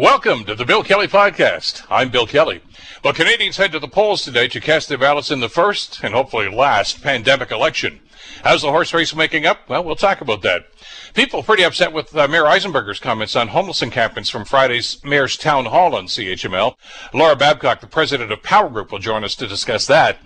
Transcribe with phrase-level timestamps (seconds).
[0.00, 1.84] Welcome to the Bill Kelly Podcast.
[1.90, 2.62] I'm Bill Kelly.
[3.04, 6.14] Well, Canadians head to the polls today to cast their ballots in the first and
[6.14, 8.00] hopefully last pandemic election.
[8.42, 9.68] How's the horse race making up?
[9.68, 10.68] Well, we'll talk about that.
[11.12, 15.66] People pretty upset with uh, Mayor Eisenberger's comments on homeless encampments from Friday's Mayor's Town
[15.66, 16.76] Hall on CHML.
[17.12, 20.16] Laura Babcock, the president of Power Group, will join us to discuss that.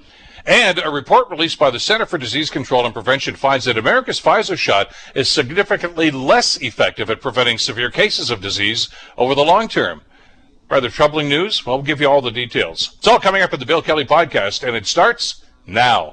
[0.46, 4.20] And a report released by the Center for Disease Control and Prevention finds that America's
[4.20, 9.68] Pfizer shot is significantly less effective at preventing severe cases of disease over the long
[9.68, 10.02] term.
[10.70, 11.64] Rather troubling news?
[11.64, 12.94] Well, we'll give you all the details.
[12.98, 16.10] It's all coming up in the Bill Kelly podcast, and it starts now.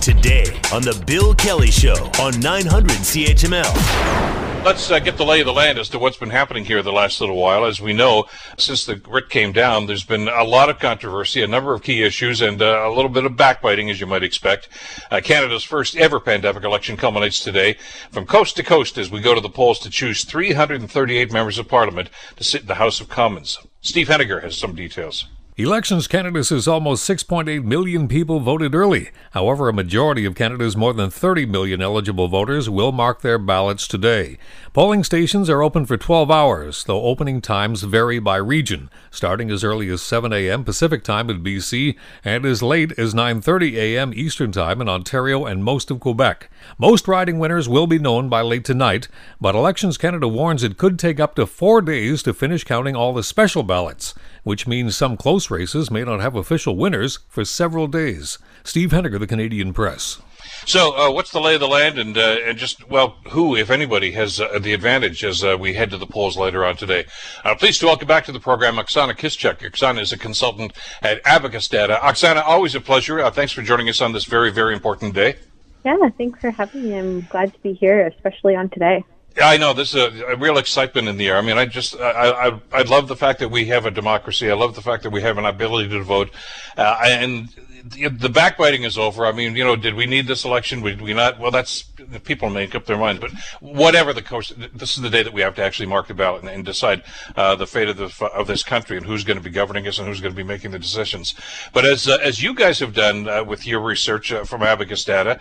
[0.00, 4.47] Today on the Bill Kelly Show on 900 CHML.
[4.64, 6.92] Let's uh, get the lay of the land as to what's been happening here the
[6.92, 7.64] last little while.
[7.64, 8.26] As we know,
[8.58, 12.02] since the writ came down, there's been a lot of controversy, a number of key
[12.02, 14.68] issues, and uh, a little bit of backbiting, as you might expect.
[15.10, 17.76] Uh, Canada's first ever pandemic election culminates today
[18.10, 21.68] from coast to coast as we go to the polls to choose 338 members of
[21.68, 23.58] parliament to sit in the House of Commons.
[23.80, 25.24] Steve Henniger has some details.
[25.60, 29.10] Elections Canada says almost 6.8 million people voted early.
[29.32, 33.88] However, a majority of Canada's more than 30 million eligible voters will mark their ballots
[33.88, 34.38] today.
[34.78, 39.64] Polling stations are open for 12 hours, though opening times vary by region, starting as
[39.64, 40.62] early as 7 a.m.
[40.62, 44.12] Pacific Time in BC and as late as 9:30 a.m.
[44.14, 46.48] Eastern Time in Ontario and most of Quebec.
[46.78, 49.08] Most riding winners will be known by late tonight,
[49.40, 53.12] but Elections Canada warns it could take up to 4 days to finish counting all
[53.12, 57.88] the special ballots, which means some close races may not have official winners for several
[57.88, 58.38] days.
[58.62, 60.22] Steve Henniger, the Canadian Press.
[60.66, 63.70] So, uh, what's the lay of the land, and uh, and just well, who, if
[63.70, 67.04] anybody, has uh, the advantage as uh, we head to the polls later on today?
[67.44, 69.58] Uh, pleased to welcome back to the program Oksana Kishchuk.
[69.58, 71.98] Oksana is a consultant at Abacus Data.
[72.02, 73.20] Oksana, always a pleasure.
[73.20, 75.36] Uh, thanks for joining us on this very, very important day.
[75.84, 76.98] Yeah, thanks for having me.
[76.98, 79.04] I'm glad to be here, especially on today.
[79.40, 81.36] I know there's a, a, real excitement in the air.
[81.36, 84.50] I mean, I just I, I I love the fact that we have a democracy.
[84.50, 86.30] I love the fact that we have an ability to vote,
[86.76, 87.48] uh, and
[87.90, 89.26] the backbiting is over.
[89.26, 90.82] I mean, you know, did we need this election?
[90.82, 91.38] Did we not?
[91.38, 91.84] Well, that's
[92.24, 93.20] people make up their minds.
[93.20, 96.14] But whatever the course, this is the day that we have to actually mark the
[96.14, 97.02] ballot and, and decide
[97.36, 99.98] uh, the fate of the of this country and who's going to be governing us
[99.98, 101.34] and who's going to be making the decisions.
[101.72, 105.04] But as uh, as you guys have done uh, with your research uh, from Abacus
[105.04, 105.40] Data.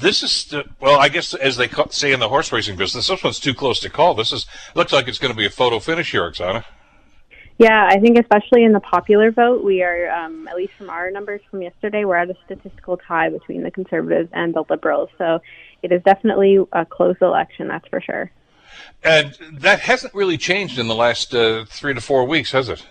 [0.00, 3.40] This is well, I guess as they say in the horse racing business, this one's
[3.40, 4.14] too close to call.
[4.14, 6.64] This is looks like it's going to be a photo finish here, Oksana.
[7.58, 11.10] Yeah, I think especially in the popular vote, we are, um, at least from our
[11.10, 15.10] numbers from yesterday, we're at a statistical tie between the Conservatives and the Liberals.
[15.18, 15.40] So
[15.82, 18.30] it is definitely a close election, that's for sure.
[19.02, 22.86] And that hasn't really changed in the last uh, three to four weeks, has it?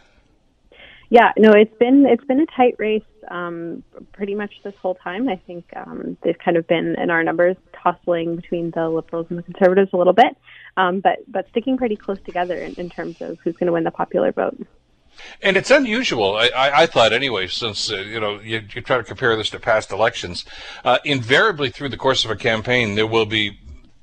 [1.10, 5.30] Yeah, no, it's been it's been a tight race um, pretty much this whole time.
[5.30, 9.40] I think um, they've kind of been in our numbers tussling between the Liberals and
[9.40, 10.38] the Conservatives a little bit
[10.78, 13.84] um, but but sticking pretty close together in, in terms of who's going to win
[13.84, 14.66] the popular vote.
[15.42, 18.98] And it's unusual, I, I, I thought anyway, since, uh, you know, you, you, try
[18.98, 20.46] to compare this to past elections.
[20.86, 23.60] Uh, invariably through the course of a campaign, there will be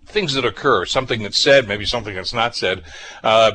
[0.07, 2.83] things that occur, something that's said, maybe something that's not said,
[3.23, 3.53] uh,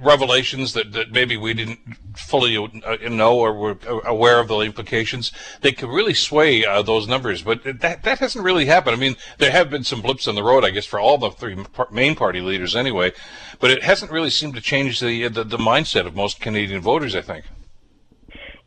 [0.00, 1.78] revelations that, that maybe we didn't
[2.16, 7.08] fully uh, know or were aware of the implications, they could really sway uh, those
[7.08, 7.42] numbers.
[7.42, 8.96] But that that hasn't really happened.
[8.96, 11.30] I mean, there have been some blips on the road, I guess, for all the
[11.30, 11.56] three
[11.90, 13.12] main party leaders anyway,
[13.60, 17.14] but it hasn't really seemed to change the the, the mindset of most Canadian voters.
[17.14, 17.44] I think.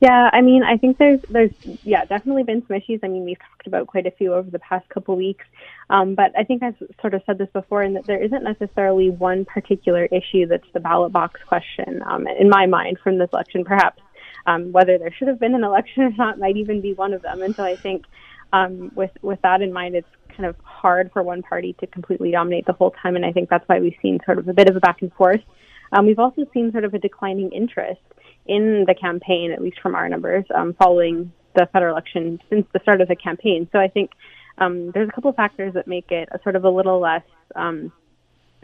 [0.02, 1.52] Yeah, I mean, I think there's there's
[1.84, 3.00] yeah definitely been some issues.
[3.04, 5.46] I mean, we've talked about quite a few over the past couple weeks,
[5.90, 9.10] um, but I think I've sort of said this before, in that there isn't necessarily
[9.10, 13.64] one particular issue that's the ballot box question um, in my mind from this election.
[13.64, 14.02] Perhaps
[14.46, 17.22] um, whether there should have been an election or not might even be one of
[17.22, 17.42] them.
[17.42, 18.06] And so I think
[18.54, 22.32] um, with with that in mind, it's kind of hard for one party to completely
[22.32, 24.70] dominate the whole time, and I think that's why we've seen sort of a bit
[24.70, 25.42] of a back and forth.
[25.92, 28.02] Um, we've also seen sort of a declining interest
[28.46, 32.80] in the campaign, at least from our numbers, um, following the federal election since the
[32.82, 33.68] start of the campaign.
[33.72, 34.12] So I think
[34.58, 37.24] um, there's a couple of factors that make it a sort of a little less
[37.56, 37.92] um,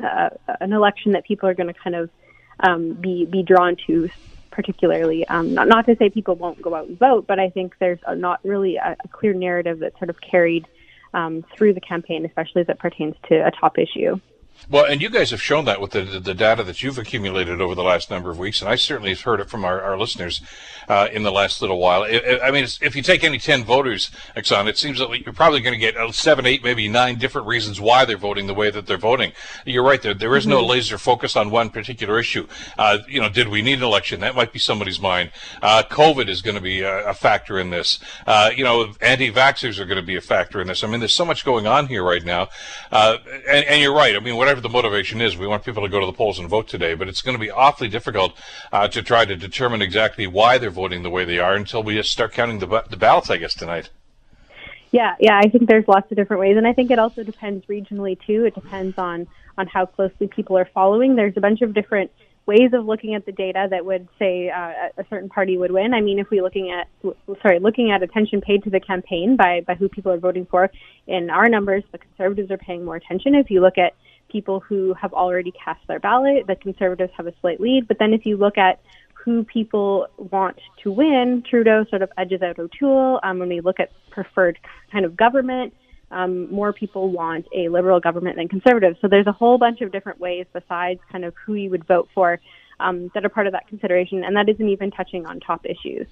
[0.02, 0.30] uh,
[0.60, 2.10] an election that people are going to kind of
[2.60, 4.10] um, be be drawn to
[4.52, 5.28] particularly.
[5.28, 8.00] Um, not not to say people won't go out and vote, but I think there's
[8.06, 10.68] a, not really a, a, clear narrative that's sort of carried
[11.14, 14.20] um, through the campaign, especially as it pertains to a top issue.
[14.70, 17.76] Well, and you guys have shown that with the, the data that you've accumulated over
[17.76, 20.42] the last number of weeks, and I certainly have heard it from our, our listeners
[20.88, 22.04] uh, in the last little while.
[22.04, 25.62] I, I mean, if you take any 10 voters, Oksana, it seems that you're probably
[25.62, 28.70] going to get uh, seven, eight, maybe nine different reasons why they're voting the way
[28.70, 29.32] that they're voting.
[29.66, 30.70] You're right, there, there is no mm-hmm.
[30.70, 32.48] laser focus on one particular issue.
[32.78, 34.20] Uh, you know, did we need an election?
[34.20, 35.32] That might be somebody's mind.
[35.62, 38.00] Uh, COVID is going to be a, a factor in this.
[38.28, 40.84] Uh, you know, anti-vaxxers are going to be a factor in this.
[40.84, 42.50] I mean, there's so much going on here right now.
[42.92, 43.18] Uh,
[43.48, 44.16] and, and, you're right.
[44.16, 46.38] I mean, whatever whatever the motivation is, we want people to go to the polls
[46.38, 46.94] and vote today.
[46.94, 48.34] But it's going to be awfully difficult
[48.74, 52.04] uh, to try to determine exactly why they're voting the way they are until we
[52.04, 53.92] start counting the, the ballots, I guess, tonight.
[54.92, 57.66] Yeah, yeah, I think there's lots of different ways, and I think it also depends
[57.68, 58.44] regionally too.
[58.44, 59.26] It depends on
[59.58, 61.16] on how closely people are following.
[61.16, 62.12] There's a bunch of different
[62.46, 65.94] ways of looking at the data that would say uh, a certain party would win.
[65.94, 66.90] I mean, if we're looking at
[67.42, 70.70] sorry, looking at attention paid to the campaign by by who people are voting for,
[71.08, 73.34] in our numbers, the conservatives are paying more attention.
[73.34, 73.94] If you look at
[74.32, 77.88] people who have already cast their ballot, the conservatives have a slight lead.
[77.88, 78.80] But then if you look at
[79.14, 83.20] who people want to win, Trudeau sort of edges out O'Toole.
[83.24, 84.58] Um, when we look at preferred
[84.92, 85.74] kind of government,
[86.10, 88.98] um, more people want a liberal government than conservative.
[89.02, 92.10] So there's a whole bunch of different ways besides kind of who you would vote
[92.14, 92.40] for
[92.80, 96.08] um, that are part of that consideration, and that isn't even touching on top issues.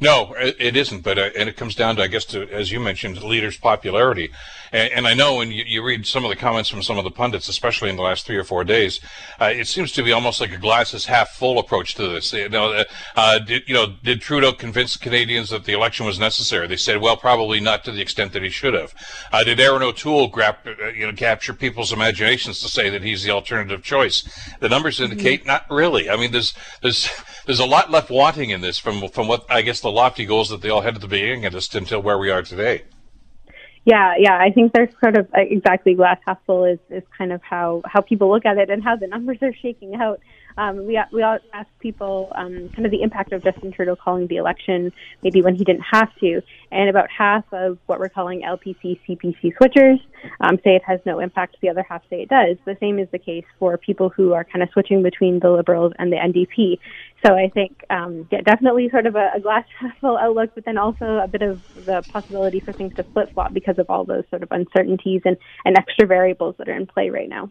[0.00, 1.02] No, it isn't.
[1.02, 4.30] But uh, and it comes down to, I guess, to as you mentioned, leaders' popularity.
[4.72, 7.04] And, and I know when you, you, read some of the comments from some of
[7.04, 9.00] the pundits, especially in the last three or four days,
[9.40, 12.32] uh, it seems to be almost like a glass is half full approach to this.
[12.32, 12.84] You know, uh,
[13.16, 16.66] uh, did you know did Trudeau convince Canadians that the election was necessary?
[16.66, 18.94] They said, well, probably not to the extent that he should have.
[19.32, 23.22] Uh, did Erin O'Toole grab, uh, you know capture people's imaginations to say that he's
[23.22, 24.22] the alternative choice?
[24.60, 25.48] The numbers indicate mm-hmm.
[25.48, 26.08] not really.
[26.08, 27.10] I mean, there's there's
[27.46, 30.50] there's a lot left wanting in this from from what I guess the lofty goals
[30.50, 32.82] that they all had at the beginning of this until where we are today.
[33.84, 37.32] Yeah, yeah, I think there's sort of uh, exactly glass half full is is kind
[37.32, 40.20] of how how people look at it and how the numbers are shaking out.
[40.56, 44.26] Um, we we all ask people um, kind of the impact of Justin Trudeau calling
[44.26, 48.42] the election, maybe when he didn't have to, and about half of what we're calling
[48.42, 50.00] LPC CPC switchers
[50.40, 51.56] um, say it has no impact.
[51.60, 52.56] The other half say it does.
[52.64, 55.92] The same is the case for people who are kind of switching between the Liberals
[55.98, 56.78] and the NDP.
[57.24, 60.64] So I think um, yeah, definitely sort of a, a glass half full outlook, but
[60.64, 64.04] then also a bit of the possibility for things to flip flop because of all
[64.04, 67.50] those sort of uncertainties and, and extra variables that are in play right now.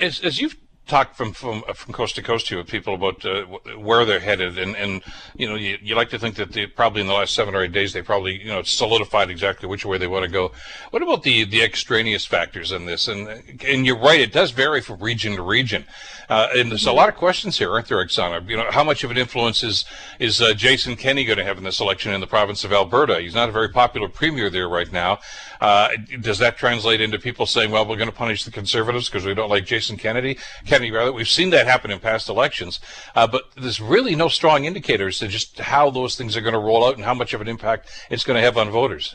[0.00, 3.44] As, as you've talk from from from coast to coast here with people about uh,
[3.78, 5.02] where they're headed, and and
[5.34, 7.62] you know you, you like to think that they probably in the last seven or
[7.62, 10.52] eight days they probably you know solidified exactly which way they want to go.
[10.90, 13.08] What about the the extraneous factors in this?
[13.08, 13.28] And
[13.66, 15.84] and you're right, it does vary from region to region.
[16.28, 18.48] Uh, and there's a lot of questions here, aren't there, Oksana?
[18.48, 19.84] You know, how much of an influence is
[20.18, 23.20] is uh, Jason Kenney going to have in this election in the province of Alberta?
[23.20, 25.18] He's not a very popular premier there right now.
[25.60, 25.88] Uh,
[26.20, 29.34] does that translate into people saying, "Well, we're going to punish the conservatives because we
[29.34, 30.38] don't like Jason Kennedy"?
[30.74, 31.12] Kenney, rather.
[31.12, 32.80] We've seen that happen in past elections,
[33.14, 36.58] uh, but there's really no strong indicators to just how those things are going to
[36.58, 39.14] roll out and how much of an impact it's going to have on voters.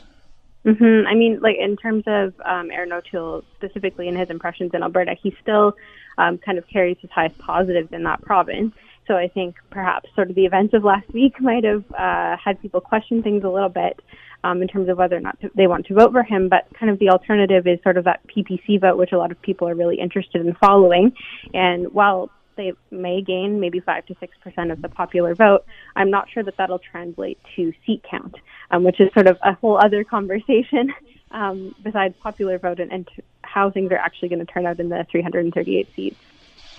[0.64, 1.06] Mm-hmm.
[1.06, 5.14] I mean, like in terms of um, Erin O'Toole specifically in his impressions in Alberta,
[5.22, 5.76] he still
[6.16, 8.72] um, kind of carries his highest positives in that province.
[9.06, 12.58] So I think perhaps sort of the events of last week might have uh, had
[12.62, 14.00] people question things a little bit
[14.44, 16.48] um, in terms of whether or not to, they want to vote for him.
[16.48, 19.40] But kind of the alternative is sort of that PPC vote, which a lot of
[19.42, 21.12] people are really interested in following.
[21.54, 25.64] And while they may gain maybe five to six percent of the popular vote,
[25.96, 28.36] I'm not sure that that'll translate to seat count,
[28.70, 30.92] um, which is sort of a whole other conversation
[31.30, 33.08] um, besides popular vote and, and
[33.42, 36.16] how things are actually going to turn out in the 338 seats.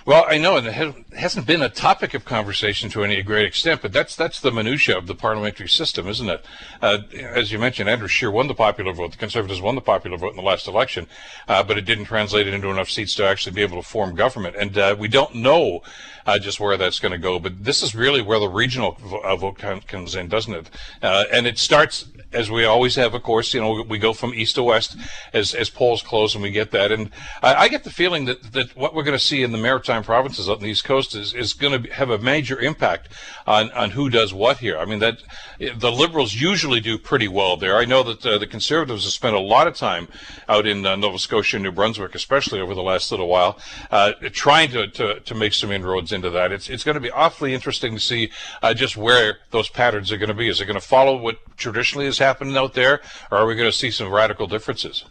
[0.04, 3.82] Well, I know, and it hasn't been a topic of conversation to any great extent,
[3.82, 6.44] but that's that's the minutia of the parliamentary system, isn't it?
[6.80, 9.12] Uh, as you mentioned, Andrew Scheer won the popular vote.
[9.12, 11.06] The Conservatives won the popular vote in the last election,
[11.46, 14.56] uh, but it didn't translate into enough seats to actually be able to form government.
[14.56, 15.82] And uh, we don't know
[16.26, 17.38] uh, just where that's going to go.
[17.38, 20.70] But this is really where the regional uh, vote comes in, doesn't it?
[21.00, 24.32] Uh, and it starts as we always have, of course, you know, we go from
[24.32, 24.96] east to west
[25.34, 26.90] as, as polls close and we get that.
[26.90, 27.10] And
[27.42, 29.91] I, I get the feeling that, that what we're going to see in the maritime
[30.00, 33.08] provinces on the east coast is, is going to have a major impact
[33.46, 34.78] on, on who does what here.
[34.78, 35.18] I mean, that
[35.58, 37.76] the liberals usually do pretty well there.
[37.76, 40.08] I know that uh, the conservatives have spent a lot of time
[40.48, 43.58] out in uh, Nova Scotia and New Brunswick, especially over the last little while,
[43.90, 46.52] uh, trying to, to, to make some inroads into that.
[46.52, 48.30] It's, it's going to be awfully interesting to see
[48.62, 50.48] uh, just where those patterns are going to be.
[50.48, 53.70] Is it going to follow what traditionally has happening out there, or are we going
[53.70, 55.04] to see some radical differences?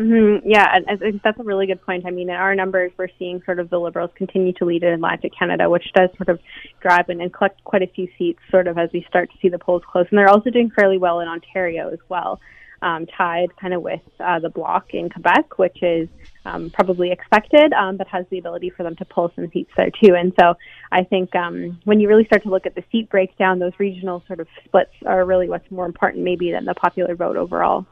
[0.00, 0.48] Mm-hmm.
[0.48, 2.06] Yeah, I think that's a really good point.
[2.06, 4.94] I mean, in our numbers, we're seeing sort of the Liberals continue to lead in
[4.94, 6.40] Atlantic Canada, which does sort of
[6.80, 9.50] drive and, and collect quite a few seats sort of as we start to see
[9.50, 10.06] the polls close.
[10.08, 12.40] And they're also doing fairly well in Ontario as well,
[12.80, 16.08] um, tied kind of with uh, the Bloc in Quebec, which is
[16.46, 19.90] um, probably expected, um, but has the ability for them to pull some seats there
[19.90, 20.14] too.
[20.14, 20.54] And so
[20.90, 24.24] I think um, when you really start to look at the seat breakdown, those regional
[24.26, 27.84] sort of splits are really what's more important maybe than the popular vote overall.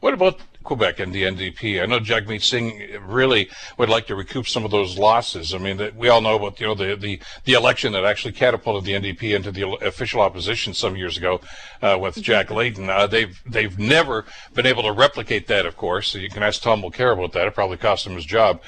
[0.00, 1.82] What about Quebec and the NDP?
[1.82, 5.54] I know Jagmeet Singh really would like to recoup some of those losses.
[5.54, 8.84] I mean, we all know about you know the the, the election that actually catapulted
[8.84, 11.40] the NDP into the official opposition some years ago
[11.80, 12.90] uh, with Jack Layton.
[12.90, 15.64] Uh, they've they've never been able to replicate that.
[15.64, 17.46] Of course, you can ask Tom Mulcair about that.
[17.46, 18.60] It probably cost him his job.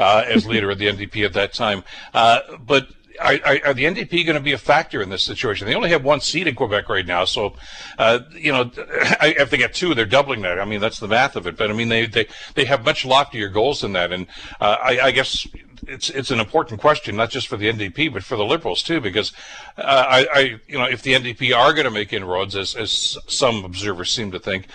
[0.00, 1.84] uh, as leader of the NDP at that time.
[2.14, 2.88] Uh, but
[3.18, 5.66] are, are, are, the NDP going to be a factor in this situation?
[5.66, 7.54] They only have one seat in Quebec right now, so
[7.98, 10.60] uh, you know if they get two, they're doubling that.
[10.60, 11.56] I mean, that's the math of it.
[11.56, 14.26] But I mean, they they, they have much loftier goals than that, and
[14.60, 15.46] uh, I, I, guess
[15.86, 19.00] it's it's an important question, not just for the NDP, but for the Liberals too,
[19.00, 19.32] because
[19.76, 23.18] uh, I, I you know if the NDP are going to make inroads, as as
[23.26, 24.66] some observers seem to think.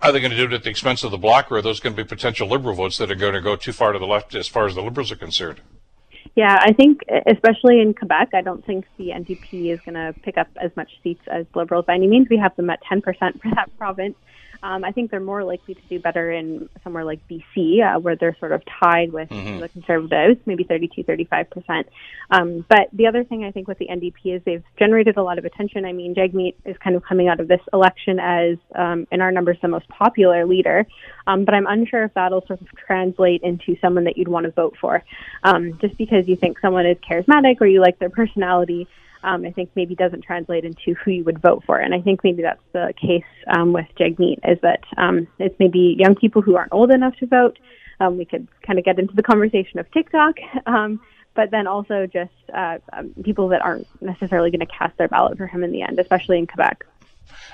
[0.00, 1.78] Are they going to do it at the expense of the bloc, or are those
[1.78, 4.06] going to be potential Liberal votes that are going to go too far to the
[4.06, 5.60] left as far as the Liberals are concerned?
[6.34, 10.38] Yeah, I think especially in Quebec, I don't think the NDP is going to pick
[10.38, 12.28] up as much seats as Liberals by any means.
[12.30, 14.16] We have them at 10% for that province.
[14.62, 18.14] Um, I think they're more likely to do better in somewhere like BC, uh, where
[18.14, 19.60] they're sort of tied with mm-hmm.
[19.60, 21.84] the Conservatives, maybe 32, 35%.
[22.30, 25.38] Um, but the other thing I think with the NDP is they've generated a lot
[25.38, 25.84] of attention.
[25.84, 29.32] I mean, Jagmeet is kind of coming out of this election as, um, in our
[29.32, 30.86] numbers, the most popular leader.
[31.26, 34.52] Um, but I'm unsure if that'll sort of translate into someone that you'd want to
[34.52, 35.02] vote for.
[35.42, 38.86] Um, just because you think someone is charismatic or you like their personality
[39.22, 41.78] um, I think maybe doesn't translate into who you would vote for.
[41.78, 45.96] And I think maybe that's the case um, with Jagmeet is that um, it's maybe
[45.98, 47.58] young people who aren't old enough to vote.
[48.00, 50.36] Um, we could kind of get into the conversation of TikTok,
[50.66, 51.00] um,
[51.34, 55.38] but then also just uh, um, people that aren't necessarily going to cast their ballot
[55.38, 56.84] for him in the end, especially in Quebec.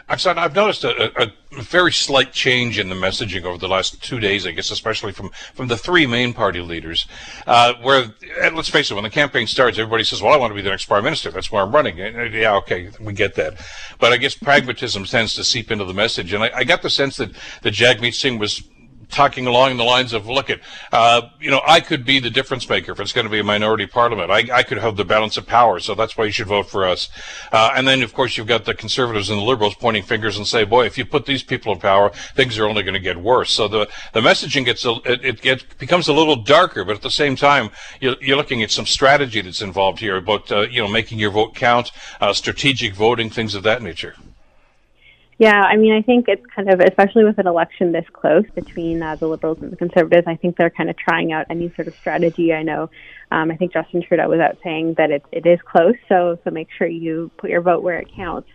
[0.08, 1.32] Oksana, I've noticed a, a,
[1.62, 5.30] very slight change in the messaging over the last two days, I guess, especially from,
[5.54, 7.06] from the three main party leaders.
[7.46, 8.06] Uh, where,
[8.52, 10.70] let's face it, when the campaign starts, everybody says, well, I want to be the
[10.70, 11.30] next prime minister.
[11.30, 12.00] That's why I'm running.
[12.00, 13.60] And, yeah, okay, we get that.
[13.98, 16.32] But I guess pragmatism tends to seep into the message.
[16.32, 17.30] And I, I got the sense that,
[17.62, 18.62] that Jagmeet Singh was
[19.10, 20.60] talking along the lines of, look at,
[20.92, 23.44] uh, you know, I could be the difference maker if it's going to be a
[23.44, 24.30] minority parliament.
[24.30, 26.86] I, I could have the balance of power, so that's why you should vote for
[26.86, 27.08] us.
[27.50, 30.46] Uh, and then, of course, you've got the conservatives and the liberals pointing fingers and
[30.46, 33.16] say, boy, if you put these people in power, things are only going to get
[33.16, 33.50] worse.
[33.50, 37.02] So the, the messaging gets, a, it, it gets, becomes a little darker, but at
[37.02, 40.82] the same time, you're, you're looking at some strategy that's involved here about, uh, you
[40.82, 44.14] know, making your vote count, uh, strategic voting, things of that nature.
[45.38, 49.00] Yeah, I mean, I think it's kind of, especially with an election this close between
[49.00, 51.86] uh, the Liberals and the Conservatives, I think they're kind of trying out any sort
[51.86, 52.52] of strategy.
[52.52, 52.90] I know,
[53.30, 56.50] um, I think Justin Trudeau was out saying that it, it is close, so so
[56.50, 58.48] make sure you put your vote where it counts.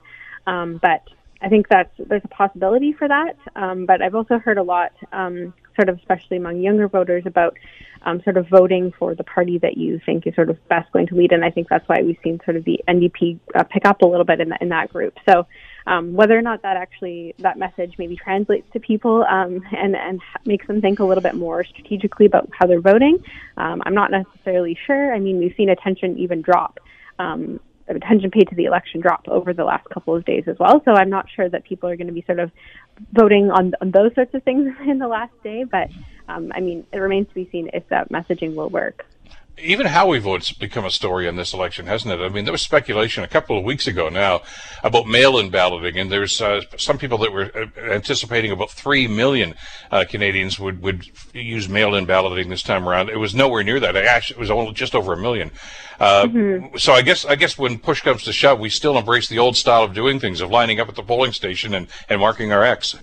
[0.46, 1.08] Um, but
[1.42, 3.38] I think that's there's a possibility for that.
[3.56, 7.58] Um, but I've also heard a lot, um, sort of especially among younger voters, about
[8.02, 11.08] um, sort of voting for the party that you think is sort of best going
[11.08, 11.32] to lead.
[11.32, 14.06] And I think that's why we've seen sort of the NDP uh, pick up a
[14.06, 15.18] little bit in, the, in that group.
[15.30, 15.48] So
[15.88, 20.22] um, whether or not that actually that message maybe translates to people um, and and
[20.46, 23.24] makes them think a little bit more strategically about how they're voting,
[23.58, 25.13] um, I'm not necessarily sure.
[25.13, 26.80] I mean, we've seen attention even drop.
[27.20, 30.82] Um, attention paid to the election drop over the last couple of days as well.
[30.86, 32.52] So I'm not sure that people are going to be sort of
[33.12, 35.63] voting on, on those sorts of things in the last day.
[35.63, 35.90] But
[36.28, 39.06] um, I mean, it remains to be seen if that messaging will work
[39.57, 42.24] even how we vote's become a story in this election, hasn't it?
[42.24, 44.41] I mean, there was speculation a couple of weeks ago now
[44.83, 49.53] about mail-in balloting, and there's uh, some people that were uh, anticipating about three million
[49.91, 53.10] uh, Canadians would would use mail-in balloting this time around.
[53.10, 53.95] It was nowhere near that.
[53.95, 55.51] It actually it was only just over a million.
[56.00, 56.77] Uh, mm-hmm.
[56.77, 59.55] So I guess I guess when push comes to shove, we still embrace the old
[59.55, 62.63] style of doing things, of lining up at the polling station and and marking our
[62.63, 62.95] X.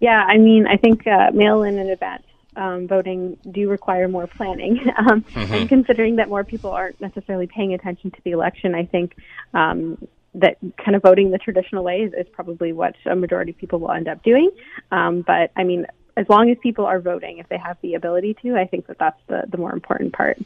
[0.00, 2.24] Yeah, I mean, I think uh, mail-in in advance
[2.56, 4.80] um, voting do require more planning.
[4.96, 5.52] Um, mm-hmm.
[5.52, 9.16] And considering that more people aren't necessarily paying attention to the election, I think
[9.52, 9.98] um,
[10.34, 13.80] that kind of voting the traditional way is, is, probably what a majority of people
[13.80, 14.50] will end up doing.
[14.92, 18.34] Um, but I mean, as long as people are voting, if they have the ability
[18.42, 20.38] to, I think that that's the, the more important part.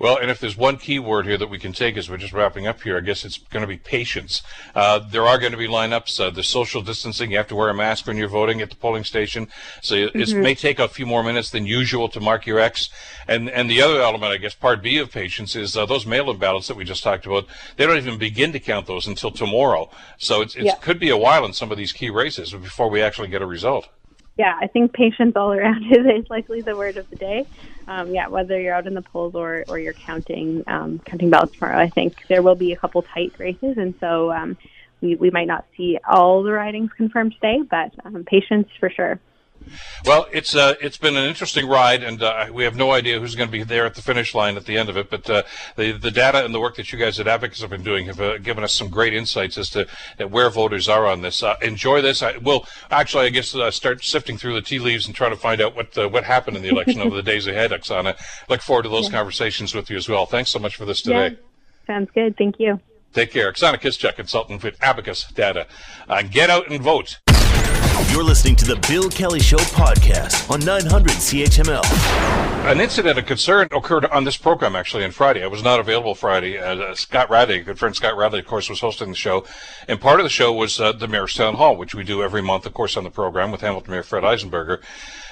[0.00, 2.32] Well, and if there's one key word here that we can take as we're just
[2.32, 4.42] wrapping up here, I guess it's going to be patience.
[4.74, 6.18] Uh, there are going to be lineups.
[6.18, 7.30] Uh, the social distancing.
[7.30, 9.48] You have to wear a mask when you're voting at the polling station.
[9.82, 10.18] So mm-hmm.
[10.18, 12.88] it may take a few more minutes than usual to mark your X.
[13.28, 16.38] And and the other element, I guess, part B of patience is uh, those mail-in
[16.38, 17.46] ballots that we just talked about.
[17.76, 19.90] They don't even begin to count those until tomorrow.
[20.16, 20.76] So it yeah.
[20.76, 23.46] could be a while in some of these key races before we actually get a
[23.46, 23.86] result
[24.40, 27.46] yeah, I think patience all around is, is likely the word of the day.
[27.90, 31.56] Um, yeah, whether you're out in the polls or, or you're counting um, counting ballots
[31.58, 34.56] tomorrow, I think there will be a couple tight races, and so um,
[35.02, 39.20] we we might not see all the ridings confirmed today, but um, patience for sure.
[40.04, 43.34] Well, it's uh, it's been an interesting ride, and uh, we have no idea who's
[43.34, 45.10] going to be there at the finish line at the end of it.
[45.10, 45.42] But uh,
[45.76, 48.20] the the data and the work that you guys at Abacus have been doing have
[48.20, 49.86] uh, given us some great insights as to
[50.28, 51.42] where voters are on this.
[51.42, 52.22] Uh, enjoy this.
[52.22, 55.36] I will actually, I guess, uh, start sifting through the tea leaves and try to
[55.36, 57.70] find out what what happened in the election over the days ahead.
[57.70, 58.16] Oksana,
[58.48, 59.18] look forward to those yeah.
[59.18, 60.26] conversations with you as well.
[60.26, 61.28] Thanks so much for this today.
[61.28, 61.36] Yeah.
[61.86, 62.36] Sounds good.
[62.36, 62.80] Thank you.
[63.12, 63.52] Take care.
[63.52, 65.66] Oksana Kishchuk, consultant with Abacus Data.
[66.30, 67.18] get out and vote.
[68.08, 71.84] You're listening to the Bill Kelly Show podcast on 900 CHML.
[72.70, 75.44] An incident of concern occurred on this program actually on Friday.
[75.44, 76.58] I was not available Friday.
[76.58, 79.44] Uh, Scott Radley, good friend Scott Radley, of course, was hosting the show,
[79.86, 82.42] and part of the show was uh, the Mayor's Town Hall, which we do every
[82.42, 84.80] month, of course, on the program with Hamilton Mayor Fred Eisenberger.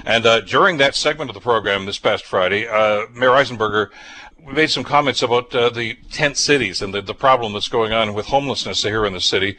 [0.05, 3.89] And uh, during that segment of the program this past Friday, uh, Mayor Eisenberger
[4.47, 8.15] made some comments about uh, the tent cities and the, the problem that's going on
[8.15, 9.57] with homelessness here in the city.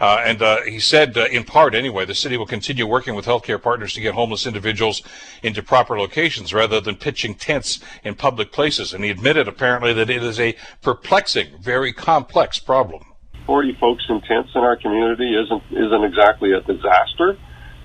[0.00, 3.26] Uh, and uh, he said, uh, in part anyway, the city will continue working with
[3.26, 5.02] healthcare partners to get homeless individuals
[5.42, 8.92] into proper locations rather than pitching tents in public places.
[8.92, 13.04] And he admitted, apparently, that it is a perplexing, very complex problem.
[13.46, 17.36] 40 folks in tents in our community isn't isn't exactly a disaster.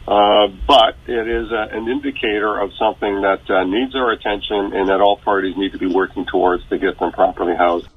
[0.08, 4.88] Uh, but it is a, an indicator of something that uh, needs our attention and
[4.88, 7.90] that all parties need to be working towards to get them properly housed.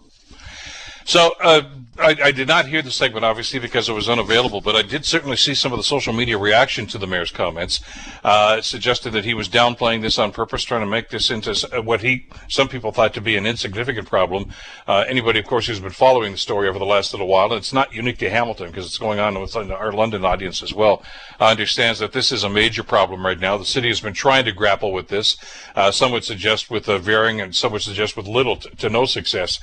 [1.11, 1.63] So uh,
[1.99, 5.05] I, I, did not hear the segment, obviously, because it was unavailable, but I did
[5.05, 7.81] certainly see some of the social media reaction to the mayor's comments,
[8.23, 11.53] uh, suggested that he was downplaying this on purpose, trying to make this into
[11.83, 14.53] what he, some people thought to be an insignificant problem.
[14.87, 17.55] Uh, anybody, of course, who's been following the story over the last little while, and
[17.55, 21.03] it's not unique to Hamilton because it's going on with our London audience as well,
[21.41, 23.59] understands that this is a major problem right now.
[23.59, 25.37] The city has been trying to grapple with this.
[25.75, 29.07] Uh, some would suggest with varying, and some would suggest with little to, to no
[29.07, 29.59] success.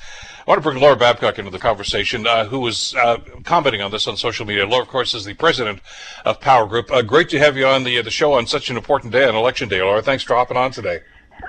[0.48, 3.90] I want to bring Laura Babcock into the conversation, uh, who was uh, commenting on
[3.90, 4.66] this on social media.
[4.66, 5.80] Laura, of course, is the president
[6.24, 6.90] of Power Group.
[6.90, 9.26] Uh, great to have you on the uh, the show on such an important day,
[9.26, 10.02] on Election Day, Laura.
[10.02, 11.00] Thanks for hopping on today.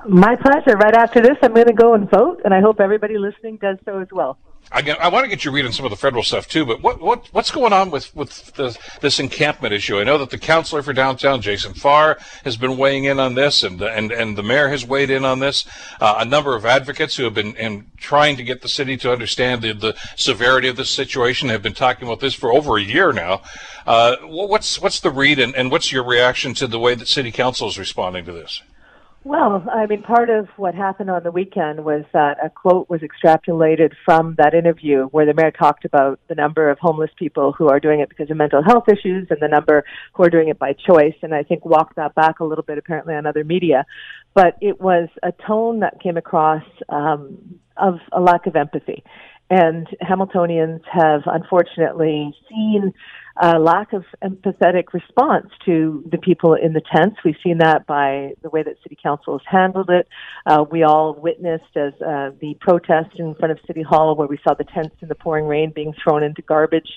[0.07, 0.77] My pleasure.
[0.77, 3.77] Right after this, I'm going to go and vote, and I hope everybody listening does
[3.85, 4.37] so as well.
[4.71, 7.01] I, I want to get you reading some of the federal stuff too, but what,
[7.01, 9.99] what what's going on with with the, this encampment issue?
[9.99, 13.63] I know that the councilor for downtown, Jason Farr, has been weighing in on this,
[13.63, 15.65] and and and the mayor has weighed in on this.
[15.99, 19.11] Uh, a number of advocates who have been in trying to get the city to
[19.11, 22.81] understand the, the severity of this situation have been talking about this for over a
[22.81, 23.41] year now.
[23.87, 27.31] Uh, what's what's the read, and, and what's your reaction to the way that city
[27.31, 28.61] council is responding to this?
[29.25, 33.01] Well, I mean, part of what happened on the weekend was that a quote was
[33.01, 37.67] extrapolated from that interview where the mayor talked about the number of homeless people who
[37.67, 40.57] are doing it because of mental health issues and the number who are doing it
[40.57, 41.15] by choice.
[41.21, 43.85] And I think walked that back a little bit apparently on other media.
[44.33, 49.03] But it was a tone that came across um, of a lack of empathy.
[49.49, 52.93] And Hamiltonians have unfortunately seen
[53.41, 57.17] a lack of empathetic response to the people in the tents.
[57.23, 60.07] We've seen that by the way that City Council has handled it.
[60.45, 64.39] Uh, we all witnessed as uh, the protest in front of City Hall, where we
[64.43, 66.89] saw the tents in the pouring rain being thrown into garbage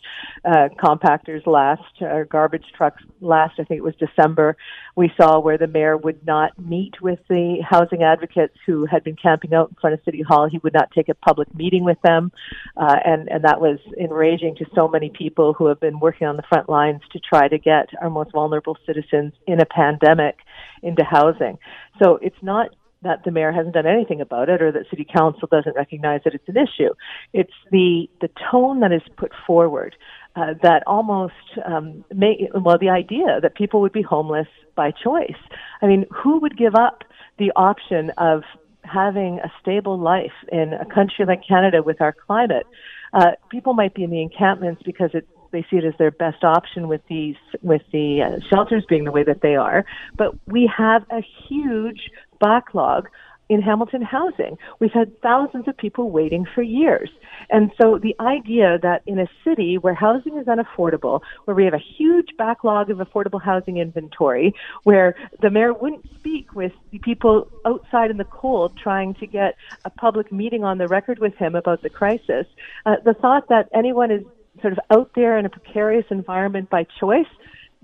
[0.44, 3.54] uh, compactors last, or garbage trucks last.
[3.60, 4.56] I think it was December.
[4.96, 9.16] We saw where the mayor would not meet with the housing advocates who had been
[9.16, 10.48] camping out in front of City Hall.
[10.50, 12.32] He would not take a public meeting with them,
[12.76, 16.31] uh, and and that was enraging to so many people who have been working on
[16.32, 20.36] on the front lines to try to get our most vulnerable citizens in a pandemic
[20.82, 21.58] into housing.
[22.02, 22.70] So it's not
[23.02, 26.34] that the mayor hasn't done anything about it or that city council doesn't recognize that
[26.34, 26.94] it's an issue.
[27.34, 29.94] It's the, the tone that is put forward
[30.36, 31.34] uh, that almost
[31.66, 35.40] um, may, well, the idea that people would be homeless by choice.
[35.82, 37.02] I mean, who would give up
[37.38, 38.42] the option of
[38.84, 42.66] having a stable life in a country like Canada with our climate?
[43.12, 46.42] Uh, people might be in the encampments because it they see it as their best
[46.42, 49.84] option with these with the uh, shelters being the way that they are.
[50.16, 52.10] But we have a huge
[52.40, 53.08] backlog
[53.48, 54.56] in Hamilton housing.
[54.80, 57.10] We've had thousands of people waiting for years.
[57.50, 61.74] And so the idea that in a city where housing is unaffordable, where we have
[61.74, 67.48] a huge backlog of affordable housing inventory, where the mayor wouldn't speak with the people
[67.66, 71.54] outside in the cold trying to get a public meeting on the record with him
[71.54, 72.46] about the crisis,
[72.86, 74.22] uh, the thought that anyone is
[74.62, 77.26] sort of out there in a precarious environment by choice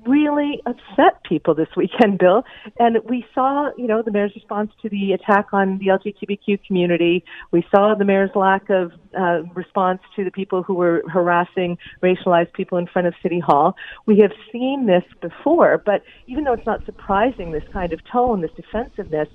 [0.06, 2.44] really upset people this weekend, Bill.
[2.78, 7.24] And we saw, you know, the mayor's response to the attack on the LGBTQ community.
[7.50, 12.52] We saw the mayor's lack of uh, response to the people who were harassing racialized
[12.52, 13.74] people in front of City Hall.
[14.06, 18.40] We have seen this before, but even though it's not surprising, this kind of tone,
[18.40, 19.28] this defensiveness,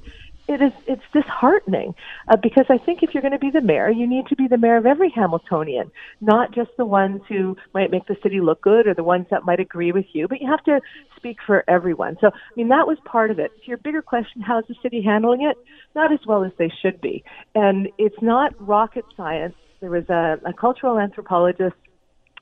[0.54, 1.96] it is it's disheartening
[2.28, 4.48] uh, because I think if you're going to be the mayor, you need to be
[4.48, 8.62] the mayor of every Hamiltonian, not just the ones who might make the city look
[8.62, 10.80] good or the ones that might agree with you, but you have to
[11.18, 12.18] speak for everyone.
[12.22, 13.52] So, I mean, that was part of it.
[13.62, 15.58] To your bigger question, how's the city handling it?
[15.96, 17.24] Not as well as they should be,
[17.56, 19.56] and it's not rocket science.
[19.82, 21.76] There was a, a cultural anthropologist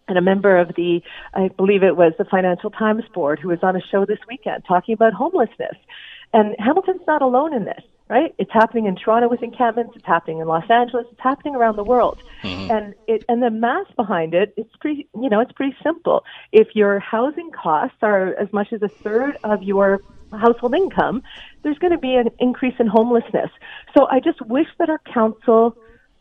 [0.07, 1.01] and a member of the,
[1.33, 4.63] I believe it was the Financial Times board, who was on a show this weekend
[4.67, 5.77] talking about homelessness.
[6.33, 8.35] And Hamilton's not alone in this right?
[8.37, 9.93] It's happening in Toronto with encampments.
[9.95, 11.05] It's happening in Los Angeles.
[11.13, 12.21] It's happening around the world.
[12.43, 12.69] Mm-hmm.
[12.69, 16.25] And it and the math behind it, it's pretty, you know, it's pretty simple.
[16.51, 20.01] If your housing costs are as much as a third of your
[20.33, 21.23] household income,
[21.63, 23.49] there's going to be an increase in homelessness.
[23.97, 25.77] So I just wish that our council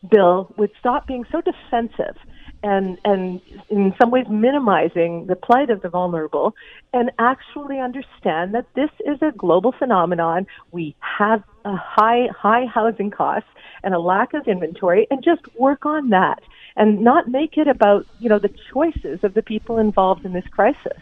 [0.09, 2.15] bill would stop being so defensive
[2.63, 6.55] and and in some ways minimizing the plight of the vulnerable
[6.93, 13.11] and actually understand that this is a global phenomenon we have a high high housing
[13.11, 13.49] costs
[13.83, 16.41] and a lack of inventory and just work on that
[16.75, 20.47] and not make it about you know the choices of the people involved in this
[20.51, 20.97] crisis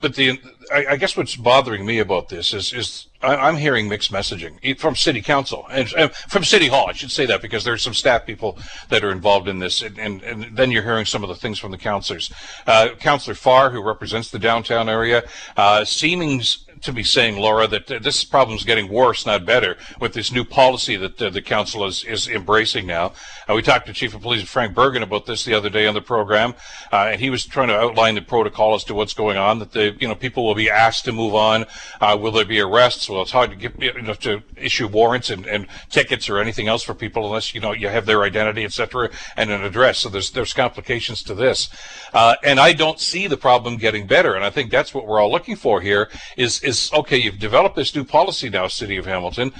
[0.00, 0.40] but the
[0.72, 4.78] I, I, guess what's bothering me about this is is I, am hearing mixed messaging
[4.78, 6.86] from city council and uh, from city hall.
[6.88, 8.58] I should say that because there's some staff people
[8.88, 11.58] that are involved in this, and, and, and then you're hearing some of the things
[11.58, 12.32] from the councilors.
[12.66, 15.22] Uh, Councillor Farr, who represents the downtown area,
[15.56, 20.14] uh, seemings to be saying, Laura, that this problem is getting worse, not better, with
[20.14, 23.12] this new policy that uh, the council is, is embracing now.
[23.48, 25.94] Uh, we talked to Chief of Police Frank Bergen about this the other day on
[25.94, 26.54] the program,
[26.92, 29.58] uh, and he was trying to outline the protocol as to what's going on.
[29.58, 31.66] That the you know people will be asked to move on.
[32.00, 33.08] Uh, will there be arrests?
[33.08, 36.68] Well, it's hard to get you know to issue warrants and, and tickets or anything
[36.68, 39.98] else for people unless you know you have their identity, etc., and an address.
[39.98, 41.70] So there's there's complications to this,
[42.12, 44.34] uh, and I don't see the problem getting better.
[44.34, 46.08] And I think that's what we're all looking for here.
[46.36, 49.52] Is is okay, you've developed this new policy now, City of Hamilton.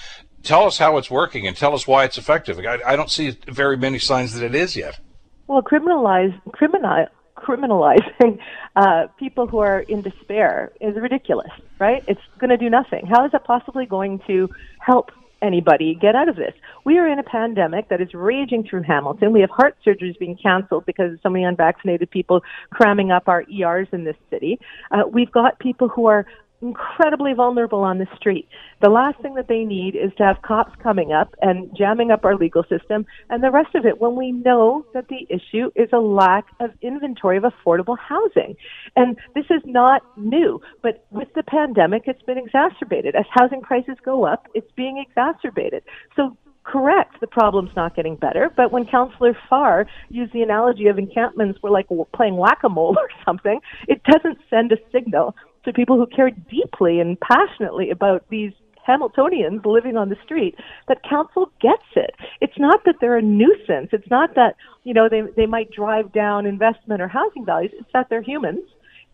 [0.42, 2.59] Tell us how it's working and tell us why it's effective.
[2.59, 4.99] I, I don't see very many signs that it is yet.
[5.46, 8.38] Well, criminalize, criminal, criminalizing
[8.77, 12.05] uh, people who are in despair is ridiculous, right?
[12.09, 13.07] It's going to do nothing.
[13.07, 15.11] How is that possibly going to help
[15.42, 16.53] anybody get out of this.
[16.85, 19.33] We are in a pandemic that is raging through Hamilton.
[19.33, 23.44] We have heart surgeries being canceled because of so many unvaccinated people cramming up our
[23.51, 24.61] ERs in this city.
[24.90, 26.27] Uh, we've got people who are
[26.62, 28.49] incredibly vulnerable on the street.
[28.83, 32.25] The last thing that they need is to have cops coming up and jamming up
[32.25, 35.88] our legal system and the rest of it when we know that the issue is
[35.92, 38.57] a lack of inventory of affordable housing.
[38.96, 43.14] And this is not new, but with the pandemic, it's been exacerbated.
[43.16, 45.83] As housing prices go up, it's being exacerbated.
[46.16, 48.51] So correct, the problem's not getting better.
[48.55, 53.61] But when Councillor Farr used the analogy of encampments were like playing whack-a-mole or something,
[53.88, 58.53] it doesn't send a signal to people who care deeply and passionately about these
[58.87, 60.55] Hamiltonians living on the street
[60.88, 62.14] that council gets it.
[62.40, 63.90] It's not that they're a nuisance.
[63.92, 67.73] It's not that, you know, they, they might drive down investment or housing values.
[67.79, 68.64] It's that they're humans.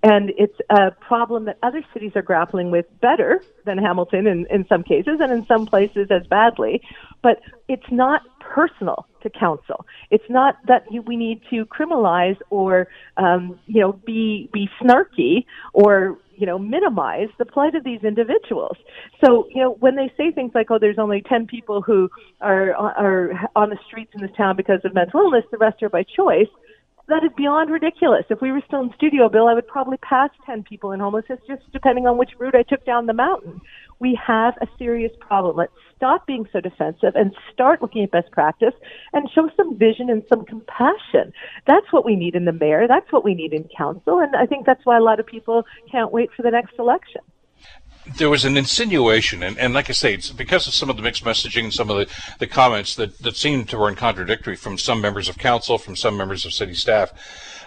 [0.03, 4.67] And it's a problem that other cities are grappling with better than Hamilton in, in
[4.69, 6.81] some cases and in some places as badly.
[7.23, 9.85] But it's not personal to council.
[10.11, 16.19] It's not that we need to criminalize or, um, you know, be, be snarky or
[16.37, 18.77] you know, minimize the plight of these individuals.
[19.25, 22.75] So, you know, when they say things like, "Oh, there's only 10 people who are
[22.75, 26.03] are on the streets in this town because of mental illness, the rest are by
[26.03, 26.49] choice,"
[27.09, 28.25] that is beyond ridiculous.
[28.31, 31.39] If we were still in studio, Bill, I would probably pass 10 people in homelessness
[31.47, 33.61] just depending on which route I took down the mountain.
[33.99, 35.57] We have a serious problem.
[35.57, 38.75] Let's stop being so defensive and start looking at best practice
[39.13, 41.33] and show some vision and some compassion.
[41.67, 42.87] That's what we need in the mayor.
[42.89, 44.19] That's what we need in council.
[44.19, 47.23] And I think that's why a lot of people can't wait for the next election
[48.17, 51.03] there was an insinuation, and, and like I say, it's because of some of the
[51.03, 52.07] mixed messaging and some of the,
[52.39, 56.17] the comments that, that seemed to run contradictory from some members of council, from some
[56.17, 57.13] members of city staff.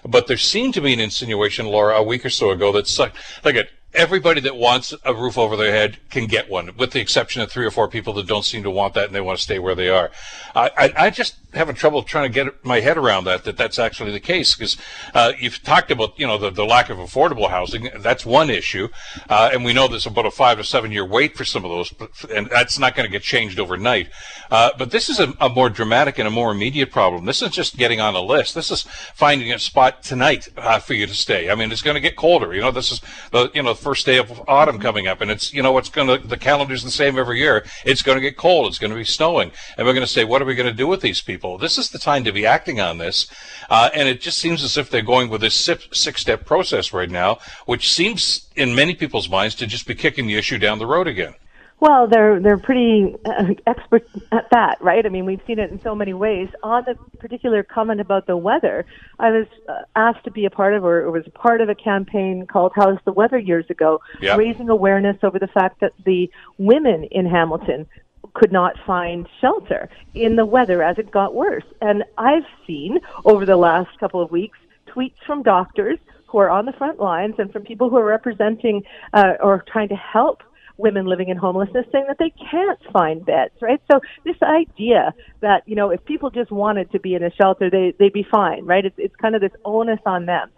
[0.04, 3.12] But there seemed to be an insinuation, Laura, a week or so ago that,
[3.44, 7.00] like, a, everybody that wants a roof over their head can get one, with the
[7.00, 9.38] exception of three or four people that don't seem to want that and they want
[9.38, 10.12] to stay where they are.
[10.56, 13.80] I, I, I just having trouble trying to get my head around that that that's
[13.80, 14.78] actually the case because
[15.16, 18.88] uh, you've talked about you know the, the lack of affordable housing that's one issue
[19.30, 21.72] uh, and we know there's about a five to seven year wait for some of
[21.72, 21.94] those
[22.34, 24.10] and that's not going to get changed overnight.
[24.52, 27.26] Uh, but this is a, a, more dramatic and a more immediate problem.
[27.26, 28.56] This is just getting on a list.
[28.56, 31.50] This is finding a spot tonight uh, for you to stay.
[31.50, 34.06] I mean it's going to get colder you know this is the you know first
[34.06, 36.92] day of autumn coming up and it's you know what's going to the calendar's the
[36.92, 39.94] same every year it's going to get cold it's going to be snowing and we're
[39.94, 41.58] going to say what are we going to do with these people.
[41.58, 43.28] This is the time to be acting on this.
[43.70, 47.10] Uh, and it just seems as if they're going with this six step process right
[47.10, 50.88] now, which seems, in many people's minds, to just be kicking the issue down the
[50.88, 51.36] road again.
[51.82, 55.06] Well, they're they're pretty uh, expert at that, right?
[55.06, 56.50] I mean, we've seen it in so many ways.
[56.62, 58.86] On the particular comment about the weather,
[59.18, 61.76] I was uh, asked to be a part of, or was a part of a
[61.76, 64.38] campaign called "How's the Weather" years ago, yep.
[64.38, 67.88] raising awareness over the fact that the women in Hamilton
[68.34, 71.64] could not find shelter in the weather as it got worse.
[71.82, 76.66] And I've seen over the last couple of weeks tweets from doctors who are on
[76.66, 80.44] the front lines and from people who are representing uh, or trying to help
[80.80, 83.82] women living in homelessness saying that they can't find beds, right?
[83.92, 87.70] So this idea that, you know, if people just wanted to be in a shelter,
[87.70, 88.86] they, they'd be fine, right?
[88.86, 90.50] It's, it's kind of this onus on them.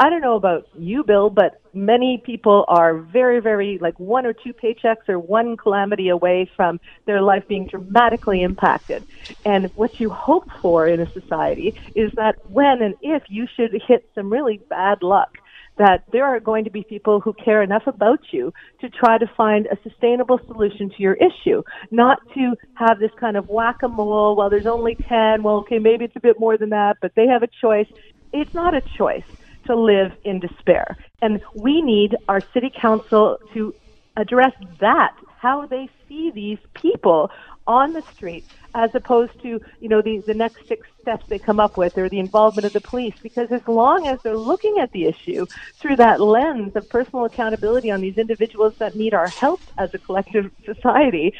[0.00, 4.32] I don't know about you, Bill, but many people are very, very like one or
[4.32, 9.04] two paychecks or one calamity away from their life being dramatically impacted.
[9.44, 13.72] And what you hope for in a society is that when and if you should
[13.88, 15.36] hit some really bad luck,
[15.78, 19.26] that there are going to be people who care enough about you to try to
[19.36, 24.50] find a sustainable solution to your issue, not to have this kind of whack-a-mole, well,
[24.50, 27.42] there's only 10, well, okay, maybe it's a bit more than that, but they have
[27.42, 27.86] a choice.
[28.32, 29.24] It's not a choice
[29.66, 30.96] to live in despair.
[31.22, 33.74] And we need our city council to
[34.16, 37.30] address that, how they see these people
[37.68, 41.60] on the street as opposed to, you know, the, the next six steps they come
[41.60, 43.14] up with or the involvement of the police.
[43.22, 45.46] Because as long as they're looking at the issue
[45.80, 49.98] through that lens of personal accountability on these individuals that need our help as a
[49.98, 51.32] collective society,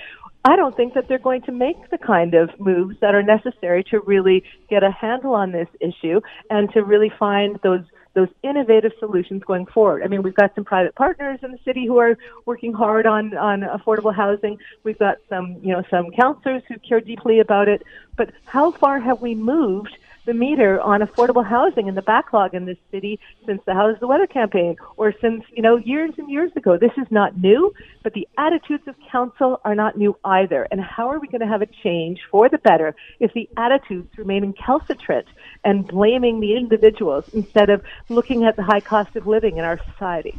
[0.44, 3.84] I don't think that they're going to make the kind of moves that are necessary
[3.90, 7.82] to really get a handle on this issue and to really find those
[8.18, 10.02] those innovative solutions going forward.
[10.02, 13.36] I mean, we've got some private partners in the city who are working hard on,
[13.36, 14.58] on affordable housing.
[14.82, 17.84] We've got some, you know, some counselors who care deeply about it.
[18.16, 19.96] But how far have we moved
[20.28, 24.06] the meter on affordable housing and the backlog in this city since the How's the
[24.06, 26.76] Weather campaign or since, you know, years and years ago.
[26.76, 30.68] This is not new, but the attitudes of council are not new either.
[30.70, 34.10] And how are we going to have a change for the better if the attitudes
[34.18, 35.24] remain incalcitrant
[35.64, 39.80] and blaming the individuals instead of looking at the high cost of living in our
[39.92, 40.38] society?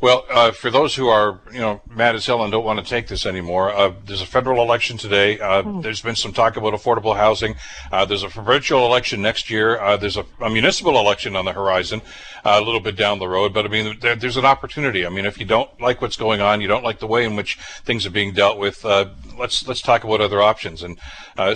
[0.00, 2.84] Well, uh, for those who are, you know, mad as hell and don't want to
[2.84, 5.40] take this anymore, uh, there's a federal election today.
[5.40, 5.82] Uh, mm.
[5.82, 7.54] There's been some talk about affordable housing.
[7.90, 9.80] Uh, there's a provincial election next year.
[9.80, 12.02] Uh, there's a, a, municipal election on the horizon,
[12.44, 13.54] uh, a little bit down the road.
[13.54, 15.06] But I mean, there, there's an opportunity.
[15.06, 17.34] I mean, if you don't like what's going on, you don't like the way in
[17.34, 18.84] which things are being dealt with.
[18.84, 20.82] let's let's talk about other options.
[20.82, 20.98] And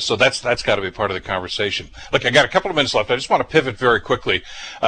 [0.03, 1.91] so that's that's got to be part of the conversation.
[2.11, 3.11] Look, I got a couple of minutes left.
[3.11, 4.43] I just want to pivot very quickly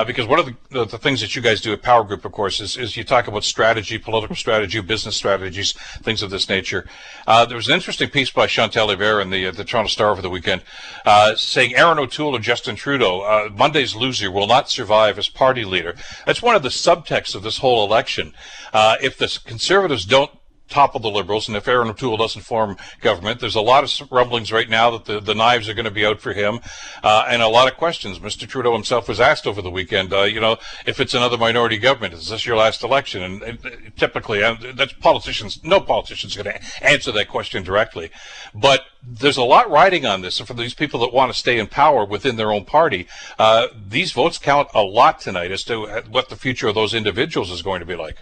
[0.06, 2.32] because one of the, the, the things that you guys do at Power Group, of
[2.32, 6.86] course, is, is you talk about strategy, political strategy, business strategies, things of this nature.
[7.26, 10.10] Uh, there was an interesting piece by Chantal Hébert in the, uh, the Toronto Star
[10.10, 10.62] over the weekend
[11.04, 15.64] uh, saying Erin O'Toole or Justin Trudeau, uh, Monday's loser, will not survive as party
[15.64, 15.94] leader.
[16.26, 18.34] That's one of the subtexts of this whole election.
[18.72, 20.30] Uh, if the Conservatives don't
[20.72, 24.50] topple the Liberals, and if Erin O'Toole doesn't form government, there's a lot of rumblings
[24.50, 26.60] right now that the, the knives are going to be out for him,
[27.02, 28.18] uh, and a lot of questions.
[28.18, 28.48] Mr.
[28.48, 30.56] Trudeau himself was asked over the weekend, uh, you know,
[30.86, 33.22] if it's another minority government, is this your last election?
[33.22, 33.58] And, and
[33.96, 35.62] typically, uh, that's politicians.
[35.62, 38.10] No politician's going to answer that question directly,
[38.54, 41.58] but there's a lot riding on this, and for these people that want to stay
[41.58, 43.06] in power within their own party,
[43.38, 47.50] uh, these votes count a lot tonight as to what the future of those individuals
[47.50, 48.18] is going to be like.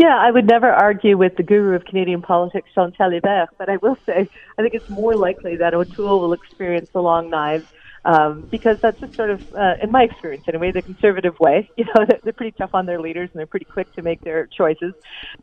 [0.00, 3.76] Yeah, I would never argue with the guru of Canadian politics, Chantal Hébert, but I
[3.82, 7.66] will say I think it's more likely that O'Toole will experience the long knives
[8.04, 11.70] um, because that's just sort of, uh, in my experience anyway, the conservative way.
[11.80, 14.46] You know, they're, pretty tough on their leaders and they're pretty quick to make their
[14.46, 14.92] choices.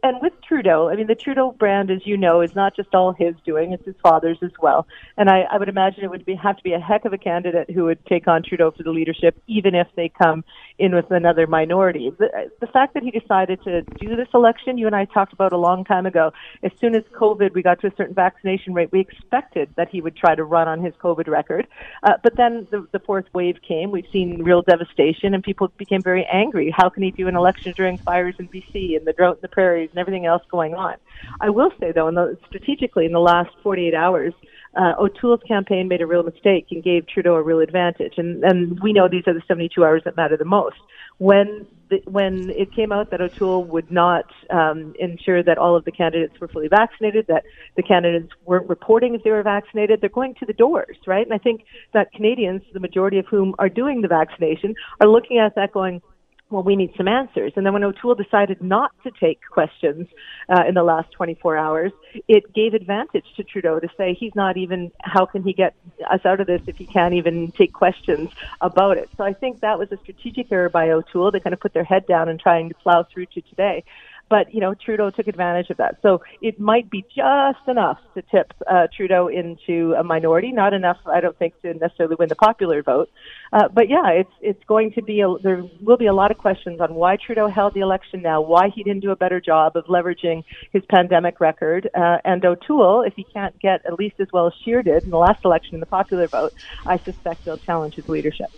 [0.03, 3.11] And with Trudeau, I mean, the Trudeau brand, as you know, is not just all
[3.11, 4.85] his doing; it's his father's as well.
[5.17, 7.17] And I, I would imagine it would be have to be a heck of a
[7.17, 10.43] candidate who would take on Trudeau for the leadership, even if they come
[10.79, 12.11] in with another minority.
[12.17, 15.51] The, the fact that he decided to do this election, you and I talked about
[15.51, 16.31] a long time ago.
[16.63, 20.01] As soon as COVID, we got to a certain vaccination rate, we expected that he
[20.01, 21.67] would try to run on his COVID record.
[22.03, 23.89] Uh, but then the, the fourth wave came.
[23.89, 26.73] We've seen real devastation, and people became very angry.
[26.75, 29.47] How can he do an election during fires in BC and the drought in the
[29.47, 30.95] prairies and everything else going on?
[31.41, 34.33] I will say, though, in the, strategically, in the last 48 hours,
[34.77, 38.13] uh, O'Toole's campaign made a real mistake and gave Trudeau a real advantage.
[38.17, 40.77] And, and we know these are the 72 hours that matter the most.
[41.17, 45.85] When the, when it came out that O'Toole would not um, ensure that all of
[45.85, 47.43] the candidates were fully vaccinated, that
[47.75, 51.25] the candidates weren't reporting if they were vaccinated, they're going to the doors, right?
[51.25, 51.63] And I think
[51.93, 56.01] that Canadians, the majority of whom are doing the vaccination, are looking at that going,
[56.49, 57.53] well, we need some answers.
[57.55, 60.07] And then when O'Toole decided not to take questions
[60.47, 61.91] uh, in the last 24 hours,
[62.27, 65.75] it gave advantage to Trudeau to say he's not even, how can he get
[66.09, 68.29] us out of this if he can't even take questions
[68.61, 69.09] about it?
[69.17, 71.31] So I think that was a strategic error by O'Toole.
[71.31, 73.83] They kind of put their head down and trying to plow through to today.
[74.29, 75.99] But, you know, Trudeau took advantage of that.
[76.01, 80.97] So it might be just enough to tip uh, Trudeau into a minority, not enough,
[81.05, 83.09] I don't think, to necessarily win the popular vote.
[83.53, 86.37] Uh, but yeah, it's, it's going to be, a, there will be a lot of
[86.37, 89.75] questions on why Trudeau held the election now, why he didn't do a better job
[89.75, 91.89] of leveraging his pandemic record.
[91.93, 95.09] Uh, and O'Toole, if he can't get at least as well as Scheer did in
[95.09, 96.53] the last election in the popular vote,
[96.85, 98.49] I suspect they'll challenge his leadership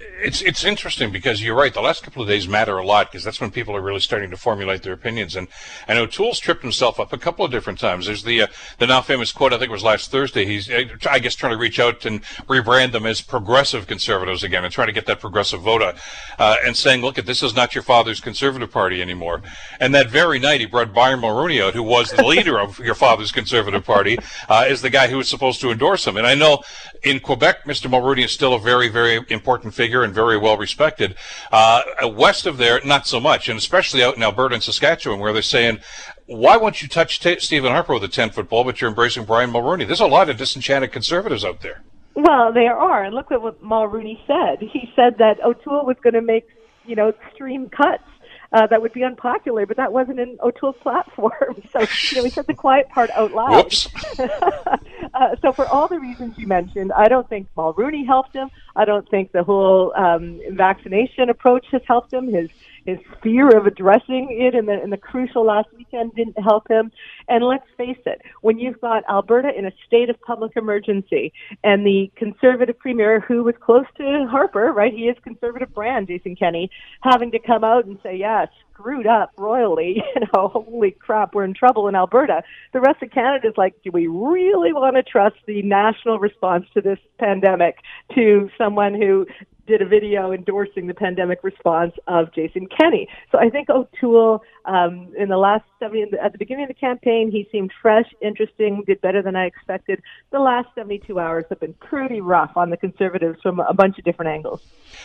[0.00, 1.72] it's it's interesting because you're right.
[1.72, 4.30] The last couple of days matter a lot because that's when people are really starting
[4.30, 5.36] to formulate their opinions.
[5.36, 5.48] And
[5.88, 8.06] I O'Toole's tripped himself up a couple of different times.
[8.06, 8.46] There's the uh,
[8.78, 9.52] the now famous quote.
[9.52, 10.44] I think it was last Thursday.
[10.44, 10.70] He's
[11.08, 14.88] I guess trying to reach out and rebrand them as progressive conservatives again and trying
[14.88, 18.20] to get that progressive vote uh, and saying, look, at this is not your father's
[18.20, 19.42] conservative party anymore.
[19.80, 22.94] And that very night, he brought Brian Mulroney out, who was the leader of your
[22.94, 26.16] father's conservative party, uh, is the guy who was supposed to endorse him.
[26.16, 26.62] And I know
[27.02, 27.88] in Quebec, Mr.
[27.90, 31.14] Mulroney is still a very very important figure and very well respected.
[31.50, 35.32] Uh, west of there, not so much, and especially out in Alberta and Saskatchewan, where
[35.32, 35.80] they're saying,
[36.26, 39.24] why won't you touch t- Stephen Harper with a 10 foot pole, but you're embracing
[39.24, 39.86] Brian Mulroney?
[39.86, 41.82] There's a lot of disenchanted conservatives out there.
[42.14, 43.04] Well, there are.
[43.04, 44.60] And look at what Mulroney said.
[44.60, 46.48] He said that O'Toole was going to make,
[46.84, 48.02] you know, extreme cuts
[48.52, 51.32] uh, that would be unpopular, but that wasn't in O'Toole's platform.
[51.72, 53.74] So, you know, he said the quiet part out loud.
[55.14, 58.50] Uh, so, for all the reasons you mentioned, I don't think Mulroney helped him.
[58.76, 62.32] I don't think the whole um, vaccination approach has helped him.
[62.32, 62.48] His
[62.88, 66.90] his fear of addressing it in the in the crucial last weekend didn't help him.
[67.28, 71.86] And let's face it, when you've got Alberta in a state of public emergency and
[71.86, 74.92] the conservative premier who was close to Harper, right?
[74.92, 76.70] He is conservative brand, Jason Kenney,
[77.02, 81.44] having to come out and say, yeah, screwed up royally, you know, holy crap, we're
[81.44, 82.42] in trouble in Alberta.
[82.72, 86.66] The rest of Canada is like, do we really want to trust the national response
[86.74, 87.76] to this pandemic
[88.14, 89.26] to someone who
[89.68, 93.06] did a video endorsing the pandemic response of Jason Kenney.
[93.30, 97.30] So I think O'Toole, um, in the last 70, at the beginning of the campaign,
[97.30, 100.02] he seemed fresh, interesting, did better than I expected.
[100.32, 104.04] The last 72 hours have been pretty rough on the Conservatives from a bunch of
[104.04, 104.62] different angles.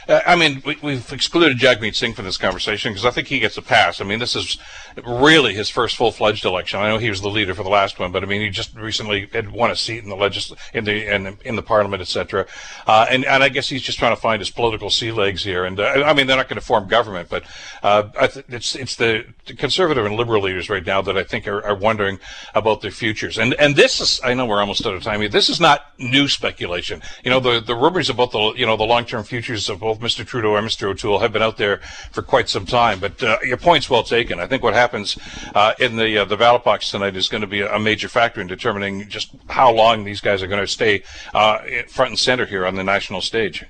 [0.08, 3.40] Uh, I mean, we, have excluded Jagmeet Singh from this conversation because I think he
[3.40, 4.02] gets a pass.
[4.02, 4.58] I mean, this is
[5.06, 6.80] really his first full-fledged election.
[6.80, 8.76] I know he was the leader for the last one, but I mean, he just
[8.76, 12.46] recently had won a seat in the legis- in the in, in the parliament, etc.
[12.88, 15.66] Uh, and and I guess he's just trying to find his political sea legs here.
[15.66, 17.44] And uh, I mean, they're not going to form government, but
[17.82, 21.64] uh, th- it's it's the conservative and liberal leaders right now that I think are,
[21.64, 22.20] are, wondering
[22.54, 23.38] about their futures.
[23.38, 25.30] And and this is I know we're almost out of time here.
[25.30, 27.02] This is not new speculation.
[27.24, 30.00] You know, the the rumors about the you know the long term futures of both
[30.00, 30.26] Mr.
[30.26, 30.88] Trudeau and Mr.
[30.88, 31.78] O'Toole have been out there
[32.12, 33.00] for quite some time.
[33.00, 34.40] But uh, your point's well taken.
[34.40, 35.18] I think what happens
[35.56, 38.40] uh, in the uh, the ballot box tonight is going to be a major factor
[38.40, 42.46] in determining just how long these guys are going to stay uh, front and center
[42.46, 43.66] here on the national stage.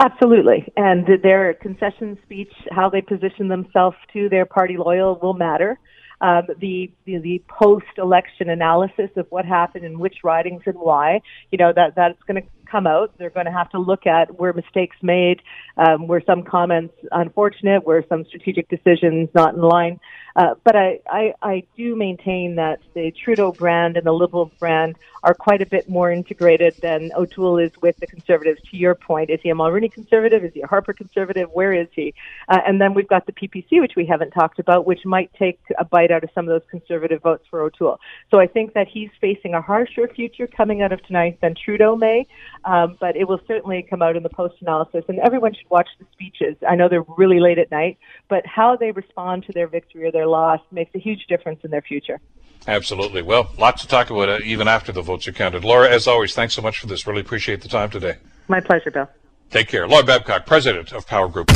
[0.00, 0.72] Absolutely.
[0.76, 5.78] And their concession speech, how they position themselves to their party loyal will matter.
[6.20, 11.20] Um, the, the, the post-election analysis of what happened in which ridings and why,
[11.52, 13.12] you know, that, that's going to come out.
[13.18, 15.42] They're going to have to look at where mistakes made,
[15.76, 20.00] um, where some comments unfortunate, where some strategic decisions not in line.
[20.36, 24.96] Uh, but I, I, I do maintain that the Trudeau brand and the Liberal brand
[25.24, 28.60] are quite a bit more integrated than O'Toole is with the Conservatives.
[28.70, 30.44] To your point, is he a Mulroney Conservative?
[30.44, 31.50] Is he a Harper Conservative?
[31.52, 32.14] Where is he?
[32.48, 35.58] Uh, and then we've got the PPC, which we haven't talked about, which might take
[35.76, 37.98] a bite out of some of those Conservative votes for O'Toole.
[38.30, 41.96] So I think that he's facing a harsher future coming out of tonight than Trudeau
[41.96, 42.26] may.
[42.64, 45.88] Um, but it will certainly come out in the post analysis, and everyone should watch
[45.98, 46.56] the speeches.
[46.68, 50.12] I know they're really late at night, but how they respond to their victory or
[50.12, 52.20] their loss makes a huge difference in their future.
[52.66, 53.22] Absolutely.
[53.22, 55.64] Well, lots to talk about uh, even after the votes are counted.
[55.64, 57.06] Laura, as always, thanks so much for this.
[57.06, 58.16] Really appreciate the time today.
[58.48, 59.08] My pleasure, Bill.
[59.50, 59.88] Take care.
[59.88, 61.50] Laura Babcock, President of Power Group.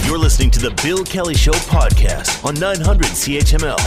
[0.00, 3.78] You're listening to the Bill Kelly Show podcast on 900 CHML.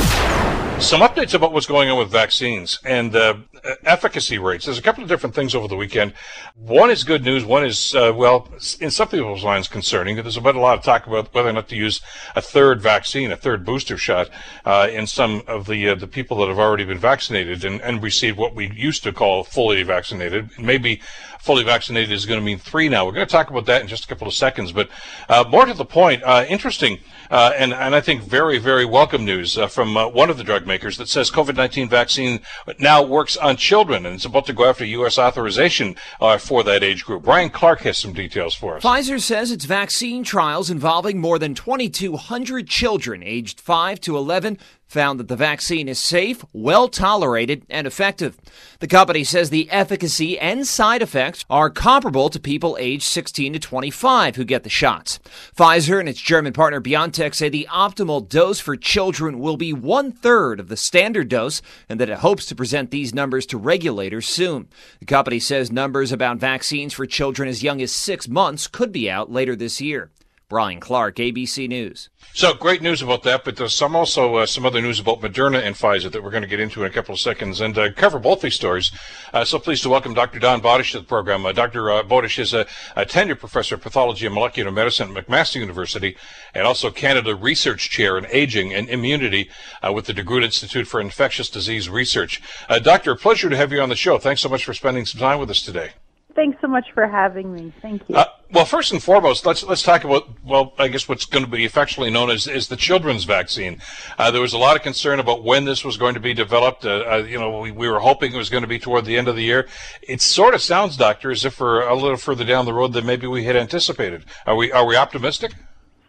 [0.79, 3.37] Some updates about what's going on with vaccines and uh,
[3.85, 4.65] efficacy rates.
[4.65, 6.13] There's a couple of different things over the weekend.
[6.55, 7.43] One is good news.
[7.43, 8.47] One is, uh, well,
[8.79, 10.17] in some people's minds concerning.
[10.17, 12.01] There's been a lot of talk about whether or not to use
[12.35, 14.29] a third vaccine, a third booster shot,
[14.63, 18.03] uh, in some of the uh, the people that have already been vaccinated and, and
[18.03, 20.51] received what we used to call fully vaccinated.
[20.59, 21.01] Maybe
[21.45, 23.05] fully vaccinated is going to mean three now.
[23.05, 24.71] We're going to talk about that in just a couple of seconds.
[24.71, 24.89] But
[25.29, 26.97] uh, more to the point, uh, interesting
[27.29, 30.97] uh, and, and I think very, very welcome news from one of the drug makers
[30.97, 32.39] that says COVID-19 vaccine
[32.79, 35.17] now works on children and it's about to go after U.S.
[35.17, 35.95] authorization
[36.39, 37.23] for that age group.
[37.23, 38.83] Brian Clark has some details for us.
[38.83, 45.19] Pfizer says its vaccine trials involving more than 2,200 children aged 5 to 11 found
[45.19, 48.37] that the vaccine is safe, well tolerated, and effective.
[48.79, 53.59] The company says the efficacy and side effects are comparable to people aged 16 to
[53.59, 55.19] 25 who get the shots.
[55.55, 60.11] Pfizer and its German partner BioNTech say the optimal dose for children will be one
[60.11, 64.27] third of the standard dose and that it hopes to present these numbers to regulators
[64.27, 64.67] soon.
[64.99, 69.09] The company says numbers about vaccines for children as young as six months could be
[69.09, 70.11] out later this year.
[70.55, 72.07] Brian Clark, ABC News.
[72.33, 75.61] So great news about that, but there's some also uh, some other news about Moderna
[75.61, 77.91] and Pfizer that we're going to get into in a couple of seconds and uh,
[77.91, 78.89] cover both these stories.
[79.33, 80.39] Uh, so pleased to welcome Dr.
[80.39, 81.45] Dawn Bowdish to the program.
[81.45, 81.91] Uh, Dr.
[81.91, 86.15] Uh, Bowdish is a, a tenured professor of pathology and molecular medicine at McMaster University
[86.53, 89.49] and also Canada Research Chair in Aging and Immunity
[89.83, 92.41] uh, with the DeGroote Institute for Infectious Disease Research.
[92.81, 94.17] Doctor, pleasure to have you on the show.
[94.19, 95.89] Thanks so much for spending some time with us today.
[96.33, 97.73] Thanks so much for having me.
[97.81, 98.15] Thank you.
[98.55, 101.65] Well, first and foremost, let's let's talk about well, I guess what's going to be
[101.65, 103.81] affectionately known as is the children's vaccine.
[104.17, 106.85] Uh, there was a lot of concern about when this was going to be developed.
[106.85, 109.17] Uh, uh you know, we, we were hoping it was going to be toward the
[109.17, 109.67] end of the year.
[110.03, 113.05] It sort of sounds, doctor, as if we're a little further down the road than
[113.05, 114.23] maybe we had anticipated.
[114.45, 115.51] Are we are we optimistic?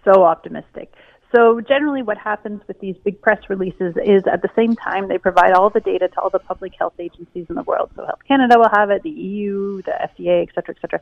[0.05, 0.92] So optimistic.
[1.37, 5.18] So generally what happens with these big press releases is at the same time they
[5.18, 7.91] provide all the data to all the public health agencies in the world.
[7.95, 11.01] So Health Canada will have it, the EU, the FDA, et cetera, et cetera.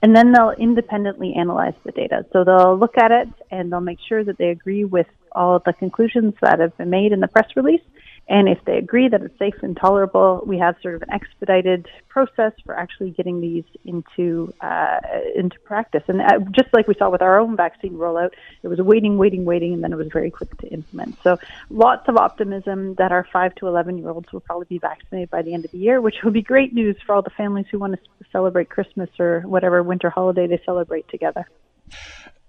[0.00, 2.24] And then they'll independently analyze the data.
[2.32, 5.64] So they'll look at it and they'll make sure that they agree with all of
[5.64, 7.82] the conclusions that have been made in the press release
[8.26, 11.86] and if they agree that it's safe and tolerable, we have sort of an expedited
[12.08, 14.98] process for actually getting these into uh,
[15.36, 16.02] into practice.
[16.08, 18.30] And uh, just like we saw with our own vaccine rollout,
[18.62, 21.18] it was waiting, waiting, waiting, and then it was very quick to implement.
[21.22, 25.30] So lots of optimism that our five to eleven year olds will probably be vaccinated
[25.30, 27.66] by the end of the year, which will be great news for all the families
[27.70, 28.00] who want to
[28.32, 31.46] celebrate Christmas or whatever winter holiday they celebrate together.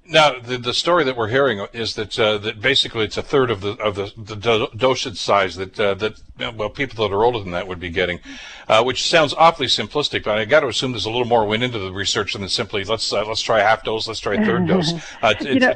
[0.08, 3.50] Now, the, the story that we're hearing is that uh, that basically it's a third
[3.50, 6.22] of the of the, the dosage size that uh, that
[6.56, 8.20] well people that are older than that would be getting,
[8.68, 10.24] uh, which sounds awfully simplistic.
[10.24, 12.84] But I got to assume there's a little more went into the research than simply
[12.84, 14.94] let's uh, let's try a half dose, let's try a third dose.
[15.22, 15.74] Uh, you know,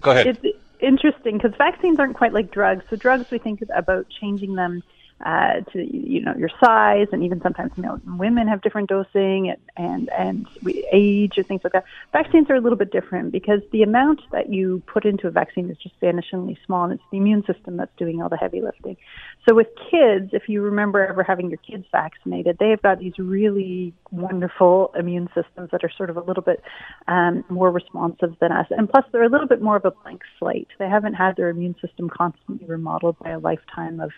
[0.00, 0.38] go ahead.
[0.42, 2.84] It's interesting because vaccines aren't quite like drugs.
[2.88, 4.82] So drugs, we think about changing them
[5.24, 9.50] uh, to you know your size, and even sometimes you know women have different dosing
[9.50, 11.84] and and, and we, age and things like that.
[12.12, 15.70] Vaccines are a little bit different because the amount that you put into a vaccine
[15.70, 18.96] is just vanishingly small, and it's the immune system that's doing all the heavy lifting.
[19.48, 23.18] So with kids, if you remember ever having your kids vaccinated, they have got these
[23.18, 26.62] really wonderful immune systems that are sort of a little bit
[27.08, 30.22] um, more responsive than us, and plus they're a little bit more of a blank
[30.38, 30.68] slate.
[30.78, 34.12] They haven't had their immune system constantly remodeled by a lifetime of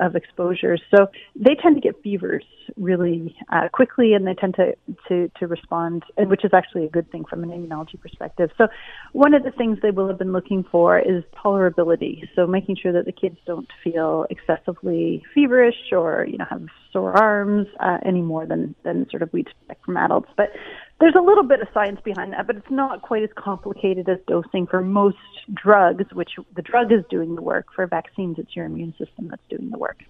[0.00, 0.80] of exposures.
[0.94, 2.44] So they tend to get fevers
[2.76, 4.74] really uh, quickly, and they tend to,
[5.08, 8.50] to to respond, and which is actually a good thing from an immunology perspective.
[8.56, 8.68] So
[9.12, 12.28] one of the things they will have been looking for is tolerability.
[12.34, 17.12] So making sure that the kids don't feel excessively feverish or you know have sore
[17.12, 20.28] arms uh, any more than than sort of we'd expect from adults.
[20.36, 20.50] But
[21.02, 24.18] there's a little bit of science behind that, but it's not quite as complicated as
[24.28, 25.16] dosing for most
[25.52, 27.66] drugs, which the drug is doing the work.
[27.74, 30.04] For vaccines, it's your immune system that's doing the work.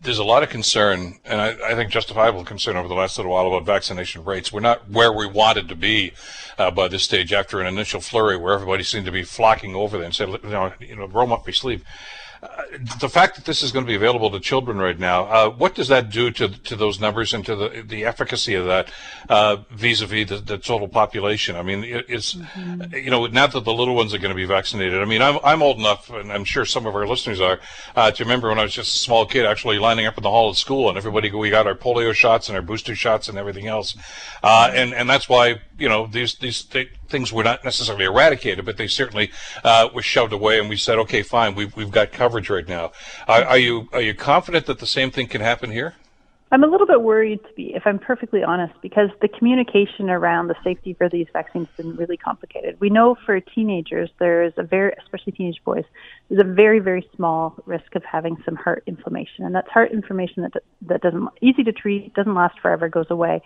[0.00, 3.32] There's a lot of concern, and I, I think justifiable concern over the last little
[3.32, 4.52] while about vaccination rates.
[4.52, 6.12] We're not where we wanted to be
[6.58, 9.96] uh, by this stage after an initial flurry where everybody seemed to be flocking over
[9.96, 11.84] there and said, you know, you know roll up your sleeve.
[12.46, 15.50] Uh, the fact that this is going to be available to children right now, uh,
[15.50, 18.90] what does that do to to those numbers and to the the efficacy of that
[19.28, 21.56] uh, vis-a-vis the, the, total population?
[21.56, 22.94] I mean, it's mm-hmm.
[22.94, 25.00] you know now that the little ones are going to be vaccinated.
[25.00, 27.60] I mean, I'm I'm old enough, and I'm sure some of our listeners are,
[27.94, 30.30] uh, to remember when I was just a small kid, actually lining up in the
[30.30, 33.38] hall of school, and everybody we got our polio shots and our booster shots and
[33.38, 33.96] everything else,
[34.42, 38.64] uh, and and that's why you know these these th- things were not necessarily eradicated,
[38.64, 39.30] but they certainly
[39.64, 42.92] uh, were shoved away, and we said, okay, fine, we've we've got coverage right now.
[43.28, 45.94] Are, are you are you confident that the same thing can happen here?
[46.52, 50.46] I'm a little bit worried to be, if I'm perfectly honest, because the communication around
[50.46, 52.78] the safety for these vaccines has been really complicated.
[52.78, 55.84] We know for teenagers, there's a very, especially teenage boys,
[56.28, 60.44] there's a very, very small risk of having some heart inflammation, and that's heart inflammation
[60.44, 63.42] that that doesn't easy to treat, doesn't last forever, goes away.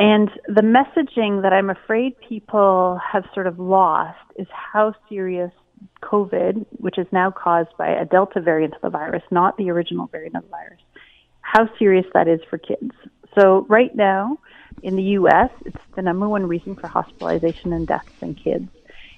[0.00, 5.52] And the messaging that I'm afraid people have sort of lost is how serious
[6.02, 10.06] COVID, which is now caused by a Delta variant of the virus, not the original
[10.06, 10.80] variant of the virus,
[11.42, 12.92] how serious that is for kids.
[13.38, 14.38] So, right now
[14.82, 18.70] in the US, it's the number one reason for hospitalization and deaths in kids.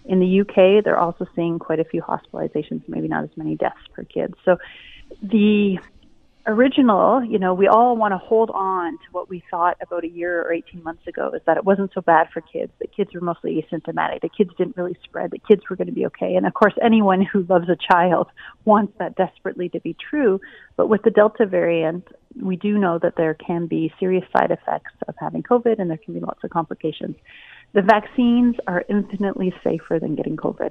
[0.06, 3.86] In the UK, they're also seeing quite a few hospitalizations, maybe not as many deaths
[3.94, 4.34] per kid.
[4.44, 4.56] So,
[5.22, 5.78] the
[6.46, 10.08] original, you know, we all want to hold on to what we thought about a
[10.08, 13.10] year or 18 months ago is that it wasn't so bad for kids, that kids
[13.14, 16.34] were mostly asymptomatic, that kids didn't really spread, that kids were going to be okay.
[16.34, 18.28] And of course, anyone who loves a child
[18.64, 20.40] wants that desperately to be true.
[20.76, 22.08] But with the Delta variant,
[22.40, 25.98] we do know that there can be serious side effects of having COVID and there
[25.98, 27.16] can be lots of complications.
[27.74, 30.70] The vaccines are infinitely safer than getting COVID.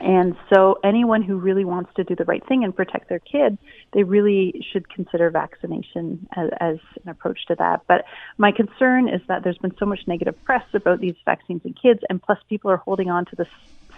[0.00, 3.58] And so, anyone who really wants to do the right thing and protect their kid,
[3.92, 7.82] they really should consider vaccination as, as, an approach to that.
[7.88, 8.04] But
[8.36, 12.00] my concern is that there's been so much negative press about these vaccines in kids,
[12.08, 13.48] and plus, people are holding on to this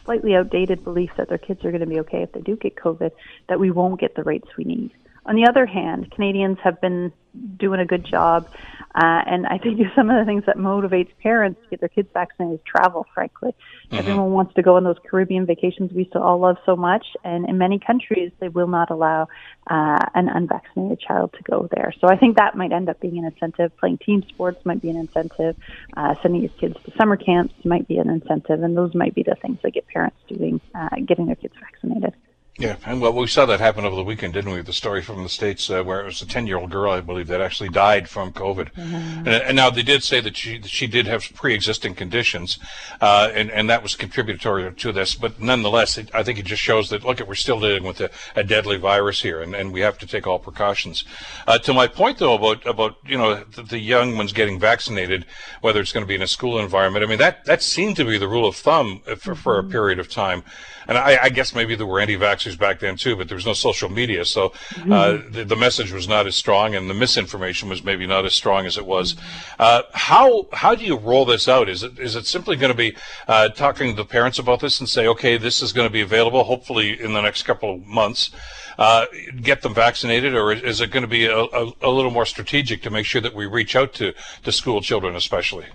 [0.04, 2.76] slightly outdated belief that their kids are going to be okay if they do get
[2.76, 3.10] COVID,
[3.48, 4.90] that we won't get the rates we need.
[5.26, 7.12] On the other hand, Canadians have been
[7.58, 8.48] doing a good job,
[8.94, 12.08] uh, and I think some of the things that motivates parents to get their kids
[12.12, 13.06] vaccinated is travel.
[13.14, 13.96] Frankly, mm-hmm.
[13.96, 17.48] everyone wants to go on those Caribbean vacations we still all love so much, and
[17.48, 19.28] in many countries they will not allow
[19.68, 21.92] uh, an unvaccinated child to go there.
[22.00, 23.76] So I think that might end up being an incentive.
[23.76, 25.56] Playing team sports might be an incentive.
[25.96, 29.22] Uh, sending your kids to summer camps might be an incentive, and those might be
[29.22, 32.14] the things that get parents doing uh, getting their kids vaccinated.
[32.58, 34.60] Yeah, and well, we saw that happen over the weekend, didn't we?
[34.60, 37.40] The story from the states uh, where it was a ten-year-old girl, I believe, that
[37.40, 38.72] actually died from COVID.
[38.74, 39.18] Mm-hmm.
[39.18, 42.58] And, and, now they did say that she that she did have pre-existing conditions,
[43.00, 45.14] uh, and and that was contributory to this.
[45.14, 48.00] But nonetheless, it, I think it just shows that look, at we're still dealing with
[48.00, 51.04] a, a deadly virus here, and, and we have to take all precautions.
[51.46, 55.24] Uh, to my point, though, about about you know the, the young ones getting vaccinated,
[55.62, 58.04] whether it's going to be in a school environment, I mean that that seemed to
[58.04, 59.32] be the rule of thumb for, mm-hmm.
[59.34, 59.70] for a mm-hmm.
[59.70, 60.42] period of time.
[60.90, 63.52] And I, I guess maybe there were anti-vaxxers back then too, but there was no
[63.52, 65.32] social media, so uh, mm-hmm.
[65.32, 68.66] the, the, message was not as strong, and the misinformation was maybe not as strong
[68.66, 69.14] as it was.
[69.60, 71.68] Uh, how how do you roll this out?
[71.68, 72.96] Is it is it simply going to be
[73.28, 76.00] uh, talking to the parents about this and say, okay, this is going to be
[76.00, 78.32] available, hopefully in the next couple of months.
[78.76, 79.06] Uh,
[79.42, 82.82] get them vaccinated, or is it going to be a, a, a little more strategic
[82.82, 84.12] to make sure that we reach out to,
[84.42, 85.66] to school children, especially?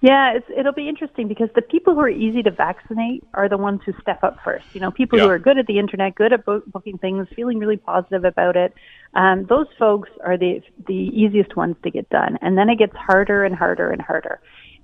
[0.00, 3.56] Yeah, it's, it'll be interesting because the people who are easy to vaccinate are the
[3.56, 4.66] ones who step up first.
[4.72, 5.24] You know, people yeah.
[5.24, 8.56] who are good at the internet, good at bo- booking things, feeling really positive about
[8.56, 8.72] it.
[9.14, 12.94] Um, those folks are the the easiest ones to get done, and then it gets
[12.94, 14.40] harder and harder and harder.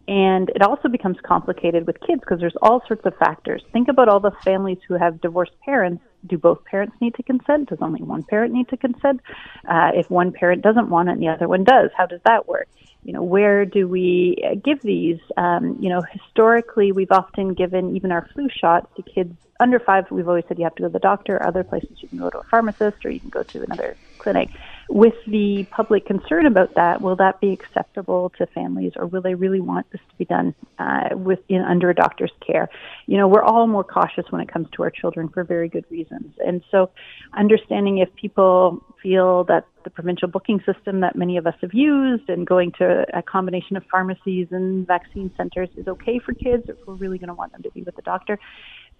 [0.06, 3.62] And it also becomes complicated with kids because there's all sorts of factors.
[3.72, 6.02] Think about all the families who have divorced parents.
[6.26, 7.70] Do both parents need to consent?
[7.70, 9.20] Does only one parent need to consent?
[9.66, 12.46] Uh, if one parent doesn't want it and the other one does, how does that
[12.46, 12.68] work?
[13.04, 15.20] You know, where do we give these?
[15.36, 20.10] Um, you know, historically, we've often given even our flu shots to kids under five.
[20.10, 21.44] We've always said you have to go to the doctor.
[21.46, 24.48] Other places you can go to a pharmacist or you can go to another clinic.
[24.88, 29.34] With the public concern about that, will that be acceptable to families, or will they
[29.34, 32.68] really want this to be done uh, with in, under a doctor's care?
[33.06, 35.84] You know, we're all more cautious when it comes to our children for very good
[35.90, 36.90] reasons, and so
[37.36, 42.28] understanding if people feel that the provincial booking system that many of us have used
[42.28, 46.76] and going to a combination of pharmacies and vaccine centers is okay for kids, if
[46.86, 48.38] we're really going to want them to be with the doctor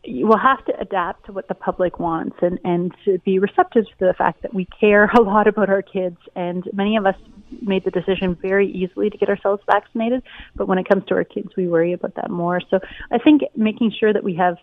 [0.07, 4.07] we'll have to adapt to what the public wants and, and to be receptive to
[4.07, 6.19] the fact that we care a lot about our kids.
[6.35, 7.17] And many of us
[7.63, 10.23] made the decision very easily to get ourselves vaccinated.
[10.55, 12.61] But when it comes to our kids, we worry about that more.
[12.71, 12.81] So
[13.11, 14.57] I think making sure that we have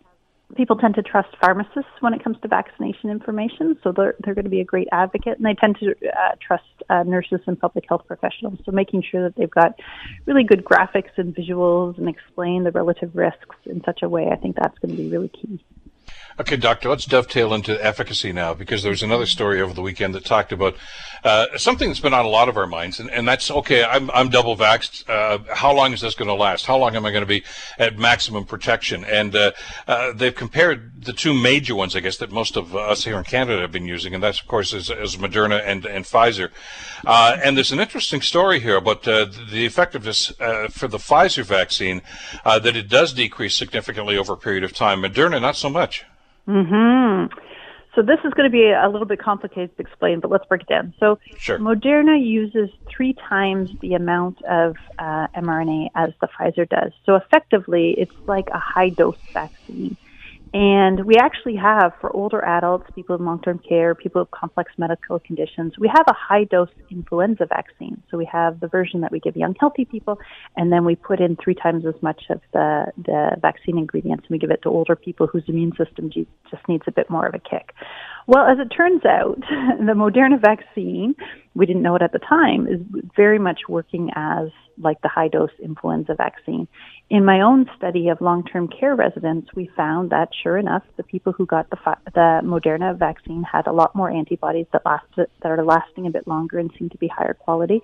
[0.56, 4.46] people tend to trust pharmacists when it comes to vaccination information, so they're, they're going
[4.46, 7.86] to be a great advocate, and they tend to uh, trust uh, nurses and public
[7.88, 8.60] health professionals.
[8.66, 9.80] So making sure that they've got
[10.26, 14.36] really good graphics and visuals and explain the relative risks in such a way, I
[14.36, 15.64] think that's going to be really key.
[16.42, 20.16] Okay, doctor, let's dovetail into efficacy now because there was another story over the weekend
[20.16, 20.76] that talked about
[21.24, 23.84] uh, something that's been on a lot of our minds, and, and that's okay.
[23.84, 25.08] I'm, I'm double vaxxed.
[25.08, 26.66] Uh, how long is this going to last?
[26.66, 27.44] How long am I going to be
[27.78, 29.06] at maximum protection?
[29.06, 29.52] And uh,
[29.88, 33.24] uh, they've compared the two major ones, I guess, that most of us here in
[33.24, 36.50] Canada have been using, and that's of course is, is Moderna and, and Pfizer.
[37.06, 40.30] Uh, and there's an interesting story here about uh, the effectiveness
[40.72, 42.02] for the Pfizer vaccine
[42.44, 45.04] that it does decrease significantly over a period of time.
[45.04, 46.04] Moderna, not so much.
[46.46, 47.26] Hmm.
[47.96, 50.62] So this is going to be a little bit complicated to explain, but let's break
[50.62, 50.94] it down.
[51.00, 51.60] So sure.
[51.60, 56.94] Moderna uses three times the amount of uh, mRNA as the Pfizer does.
[57.06, 59.98] So effectively, it's like a high dose vaccine.
[60.54, 64.74] And we actually have, for older adults, people in long term care, people with complex
[64.78, 68.04] medical conditions, we have a high dose influenza vaccine.
[68.12, 70.20] So we have the version that we give young, healthy people,
[70.58, 74.32] and then we put in three times as much of the, the vaccine ingredients, and
[74.32, 77.34] we give it to older people whose immune system just needs a bit more of
[77.34, 77.74] a kick.
[78.28, 79.40] Well, as it turns out,
[79.80, 81.16] the Moderna vaccine,
[81.54, 82.82] we didn't know it at the time, is
[83.16, 86.68] very much working as like the high dose influenza vaccine.
[87.12, 91.04] In my own study of long term care residents, we found that sure enough, the
[91.04, 91.76] people who got the,
[92.14, 96.26] the Moderna vaccine had a lot more antibodies that, lasted, that are lasting a bit
[96.26, 97.82] longer and seem to be higher quality.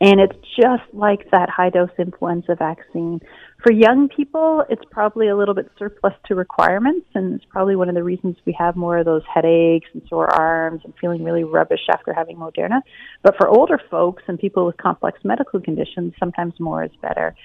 [0.00, 3.20] And it's just like that high dose influenza vaccine.
[3.62, 7.88] For young people, it's probably a little bit surplus to requirements, and it's probably one
[7.88, 11.44] of the reasons we have more of those headaches and sore arms and feeling really
[11.44, 12.80] rubbish after having Moderna.
[13.22, 17.36] But for older folks and people with complex medical conditions, sometimes more is better.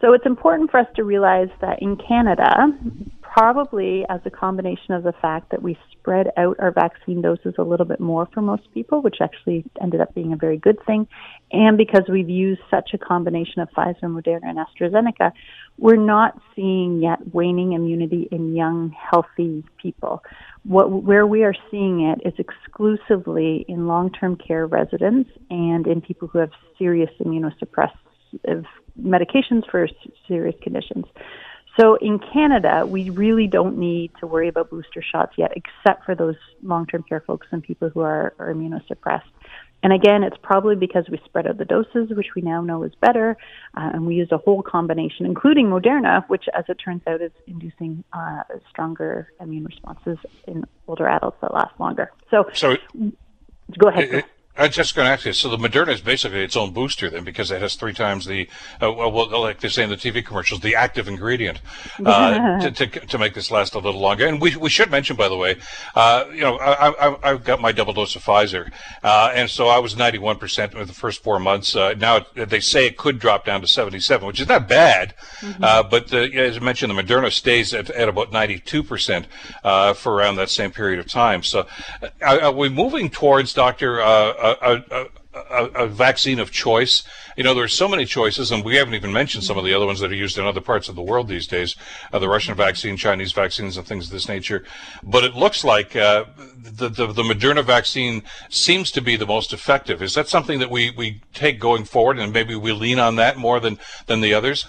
[0.00, 2.68] So it's important for us to realize that in Canada,
[3.22, 7.62] probably as a combination of the fact that we spread out our vaccine doses a
[7.62, 11.06] little bit more for most people, which actually ended up being a very good thing,
[11.50, 15.32] and because we've used such a combination of Pfizer, Moderna, and AstraZeneca,
[15.78, 20.22] we're not seeing yet waning immunity in young, healthy people.
[20.64, 26.28] What, where we are seeing it is exclusively in long-term care residents and in people
[26.28, 28.64] who have serious immunosuppressive
[29.00, 29.88] medications for
[30.28, 31.04] serious conditions.
[31.78, 36.14] So in Canada, we really don't need to worry about booster shots yet, except for
[36.14, 39.22] those long-term care folks and people who are, are immunosuppressed.
[39.82, 42.92] And again, it's probably because we spread out the doses, which we now know is
[43.00, 43.36] better,
[43.76, 47.30] uh, and we used a whole combination, including Moderna, which, as it turns out, is
[47.46, 50.16] inducing uh, stronger immune responses
[50.48, 52.10] in older adults that last longer.
[52.30, 52.76] So, so
[53.78, 54.04] go ahead.
[54.04, 54.24] It,
[54.58, 55.32] I was just going to ask you.
[55.34, 58.48] So the Moderna is basically its own booster then, because it has three times the,
[58.82, 61.60] uh, well, like they say in the TV commercials, the active ingredient
[62.04, 64.26] uh, to, to, to make this last a little longer.
[64.26, 65.56] And we, we should mention, by the way,
[65.94, 68.70] uh, you know, I, I, I got my double dose of Pfizer,
[69.02, 71.76] uh, and so I was 91% in the first four months.
[71.76, 75.64] Uh, now they say it could drop down to 77, which is not bad, mm-hmm.
[75.66, 80.48] Uh, but as I mentioned, the Moderna stays at, at about 92% for around that
[80.48, 81.42] same period of time.
[81.42, 81.66] So
[82.22, 84.00] are, we moving towards, Doctor?
[84.46, 87.02] A, a, a, vaccine of choice.
[87.36, 89.86] You know, there's so many choices, and we haven't even mentioned some of the other
[89.86, 91.76] ones that are used in other parts of the world these days,
[92.12, 94.64] uh, the Russian vaccine, Chinese vaccines, and things of this nature.
[95.02, 96.24] But it looks like uh,
[96.56, 100.02] the, the, the Moderna vaccine seems to be the most effective.
[100.02, 103.36] Is that something that we, we take going forward, and maybe we lean on that
[103.36, 104.66] more than, than the others?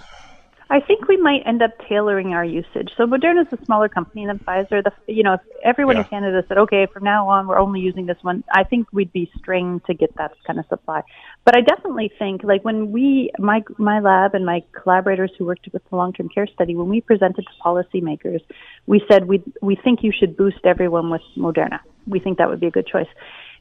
[0.70, 2.89] I think we might end up tailoring our usage.
[2.97, 4.84] So Moderna is a smaller company than Pfizer.
[4.84, 6.03] The, you know, if everyone yeah.
[6.03, 9.13] in Canada said, okay, from now on we're only using this one, I think we'd
[9.13, 11.03] be strained to get that kind of supply.
[11.45, 15.70] But I definitely think, like when we, my my lab and my collaborators who worked
[15.72, 18.41] with the long-term care study, when we presented to policymakers,
[18.88, 21.80] we said we we think you should boost everyone with Moderna.
[22.05, 23.07] We think that would be a good choice.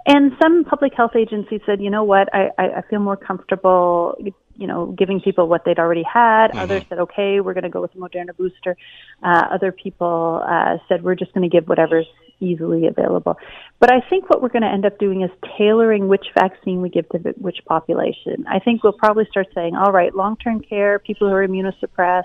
[0.07, 4.17] And some public health agencies said, you know what, I, I I feel more comfortable
[4.59, 6.49] you know, giving people what they'd already had.
[6.49, 6.59] Mm-hmm.
[6.59, 8.77] Others said, okay, we're going to go with a Moderna booster.
[9.23, 12.07] Uh, other people uh, said, we're just going to give whatever's
[12.41, 13.37] easily available.
[13.81, 16.89] But I think what we're going to end up doing is tailoring which vaccine we
[16.89, 18.45] give to which population.
[18.49, 22.25] I think we'll probably start saying, all right, long-term care, people who are immunosuppressed,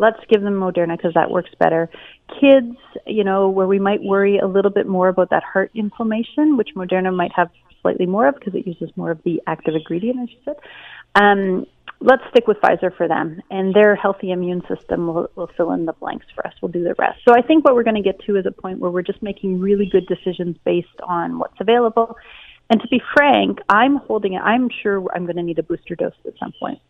[0.00, 1.90] let's give them Moderna because that works better.
[2.40, 2.74] Kids,
[3.06, 6.70] you know, where we might worry a little bit more about that heart inflammation, which
[6.74, 7.50] Moderna might have
[7.82, 10.56] slightly more of because it uses more of the active ingredient, as you said.
[11.14, 11.66] Um,
[12.00, 15.84] let's stick with Pfizer for them, and their healthy immune system will, will fill in
[15.84, 16.54] the blanks for us.
[16.62, 17.20] We'll do the rest.
[17.28, 19.22] So I think what we're going to get to is a point where we're just
[19.22, 22.16] making really good decisions based on what's available.
[22.70, 24.40] And to be frank, I'm holding it.
[24.40, 26.80] I'm sure I'm going to need a booster dose at some point.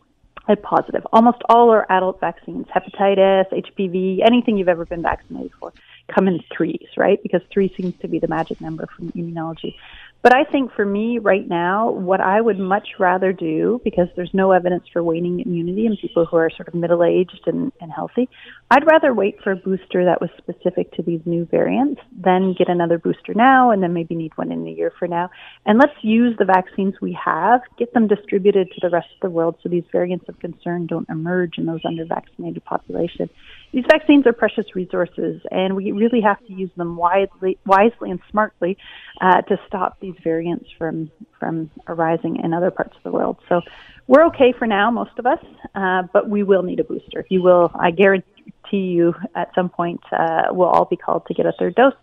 [0.57, 1.07] Positive.
[1.13, 5.73] Almost all our adult vaccines, hepatitis, HPV, anything you've ever been vaccinated for,
[6.15, 7.23] come in threes, right?
[7.23, 9.75] Because three seems to be the magic number from immunology.
[10.23, 14.31] But I think for me right now, what I would much rather do, because there's
[14.35, 17.91] no evidence for waning immunity in people who are sort of middle aged and, and
[17.91, 18.29] healthy,
[18.71, 22.69] I'd rather wait for a booster that was specific to these new variants than get
[22.69, 25.31] another booster now and then maybe need one in a year for now.
[25.65, 29.31] And let's use the vaccines we have, get them distributed to the rest of the
[29.31, 33.31] world so these variants of concern don't emerge in those under vaccinated population.
[33.73, 38.21] These vaccines are precious resources, and we really have to use them wisely, wisely and
[38.31, 38.77] smartly
[39.21, 43.39] uh, to stop these variants from from arising in other parts of the world.
[43.49, 43.63] So
[44.07, 45.39] we're okay for now, most of us,
[45.75, 47.25] uh, but we will need a booster.
[47.31, 48.27] You will, I guarantee
[48.73, 51.95] you, at some point, uh, we'll all be called to get a third dose.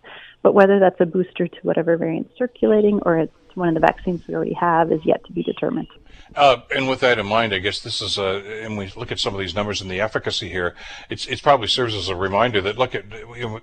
[0.48, 4.26] But whether that's a booster to whatever variant's circulating or it's one of the vaccines
[4.26, 5.88] we already have is yet to be determined.
[6.34, 9.18] Uh, and with that in mind, I guess this is a, and we look at
[9.18, 10.74] some of these numbers and the efficacy here.
[11.10, 13.04] It's it probably serves as a reminder that look at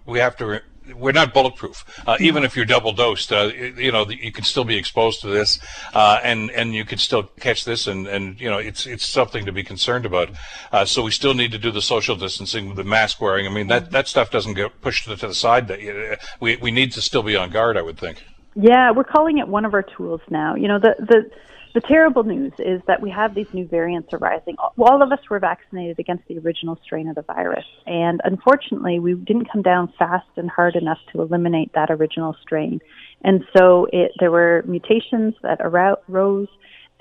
[0.05, 0.61] we have to
[0.93, 1.83] we're not bulletproof.
[2.07, 5.27] Uh, even if you're double dosed, uh, you know you can still be exposed to
[5.27, 5.59] this,
[5.93, 9.45] uh, and and you can still catch this, and and you know it's it's something
[9.45, 10.29] to be concerned about.
[10.71, 13.47] Uh, so we still need to do the social distancing, the mask wearing.
[13.47, 15.67] I mean that that stuff doesn't get pushed to the side.
[15.67, 17.77] That uh, we we need to still be on guard.
[17.77, 18.23] I would think.
[18.55, 20.55] Yeah, we're calling it one of our tools now.
[20.55, 21.29] You know the the
[21.75, 24.55] the terrible news is that we have these new variants arising.
[24.77, 29.13] All of us were vaccinated against the original strain of the virus, and unfortunately, we
[29.13, 32.79] didn't come down fast and hard enough to eliminate that original strain.
[33.23, 36.47] And so it, there were mutations that arose,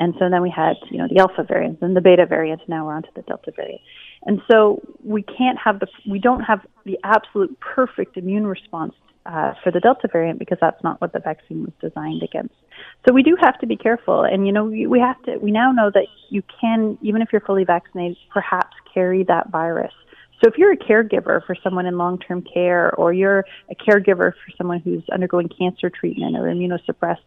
[0.00, 2.64] and so then we had, you know, the alpha variant and the beta variants.
[2.66, 3.80] Now we're onto the delta variant.
[4.26, 8.94] And so we can't have the, we don't have the absolute perfect immune response
[9.26, 12.54] uh, for the Delta variant because that's not what the vaccine was designed against.
[13.06, 15.36] So we do have to be careful, and you know we, have to.
[15.36, 19.92] We now know that you can, even if you're fully vaccinated, perhaps carry that virus
[20.40, 24.52] So if you're a caregiver for someone in long-term care or you're a caregiver for
[24.56, 27.18] someone who's undergoing cancer treatment or immunosuppressed,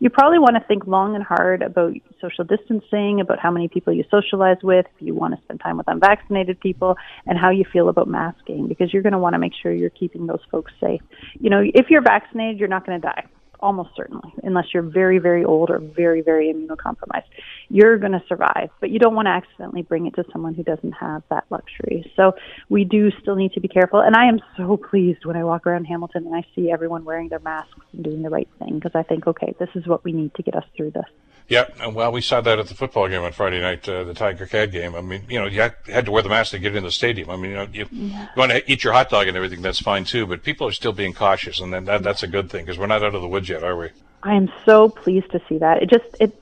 [0.00, 3.92] you probably want to think long and hard about social distancing, about how many people
[3.92, 6.96] you socialize with, if you want to spend time with unvaccinated people,
[7.26, 9.90] and how you feel about masking, because you're going to want to make sure you're
[9.90, 11.00] keeping those folks safe.
[11.40, 13.24] You know, if you're vaccinated, you're not going to die
[13.64, 17.24] almost certainly, unless you're very, very old or very, very immunocompromised.
[17.68, 20.62] You're going to survive, but you don't want to accidentally bring it to someone who
[20.62, 22.12] doesn't have that luxury.
[22.16, 22.34] So
[22.68, 24.00] we do still need to be careful.
[24.00, 27.28] And I am so pleased when I walk around Hamilton and I see everyone wearing
[27.28, 30.12] their masks and doing the right thing because I think, okay, this is what we
[30.12, 31.06] need to get us through this.
[31.46, 34.72] Yeah, well, we saw that at the football game on Friday night, uh, the Tiger-Cat
[34.72, 34.94] game.
[34.94, 37.28] I mean, you know, you had, to wear the mask to get in the stadium.
[37.28, 38.22] I mean, you know, you, yeah.
[38.22, 40.26] you, want to eat your hot dog and everything, that's fine too.
[40.26, 42.86] But people are still being cautious, and then that, that's a good thing because we're
[42.86, 43.90] not out of the woods yet, are we?
[44.24, 45.82] I am so pleased to see that.
[45.84, 46.32] It just it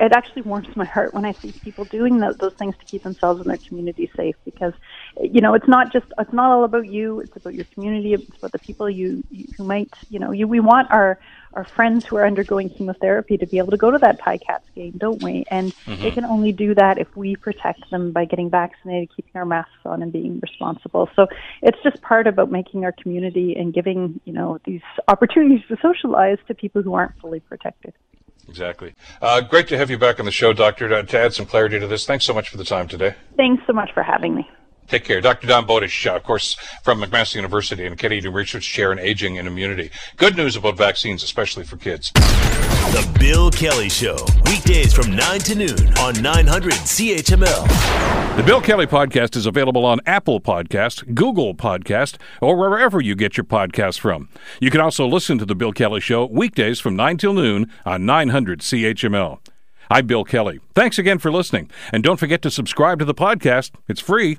[0.00, 3.04] it actually warms my heart when I see people doing those, those things to keep
[3.04, 4.74] themselves and their community safe because
[5.22, 7.20] you know it's not just it's not all about you.
[7.22, 8.14] It's about your community.
[8.14, 11.20] It's about the people you, you who might you know you we want our
[11.54, 14.94] our friends who are undergoing chemotherapy to be able to go to that Ticats game,
[14.96, 15.44] don't we?
[15.50, 16.02] And mm-hmm.
[16.02, 19.72] they can only do that if we protect them by getting vaccinated, keeping our masks
[19.84, 21.08] on, and being responsible.
[21.16, 21.26] So
[21.62, 26.38] it's just part about making our community and giving you know these opportunities to socialize
[26.48, 27.94] to people who aren't fully protected.
[28.48, 28.94] Exactly.
[29.20, 31.78] Uh, great to have you back on the show, Doctor, to, to add some clarity
[31.78, 32.06] to this.
[32.06, 33.14] Thanks so much for the time today.
[33.36, 34.48] Thanks so much for having me.
[34.88, 35.20] Take care.
[35.20, 35.46] Dr.
[35.46, 39.46] Dawn Bowdish, uh, of course, from McMaster University and Canadian Research Chair in Aging and
[39.46, 39.90] Immunity.
[40.16, 42.10] Good news about vaccines, especially for kids.
[42.12, 44.16] The Bill Kelly Show,
[44.46, 48.36] weekdays from 9 to noon on 900 CHML.
[48.36, 53.36] The Bill Kelly Podcast is available on Apple Podcast, Google Podcast, or wherever you get
[53.36, 54.30] your podcasts from.
[54.58, 58.06] You can also listen to The Bill Kelly Show weekdays from 9 till noon on
[58.06, 59.38] 900 CHML.
[59.90, 60.60] I'm Bill Kelly.
[60.74, 61.70] Thanks again for listening.
[61.92, 63.72] And don't forget to subscribe to the podcast.
[63.88, 64.38] It's free,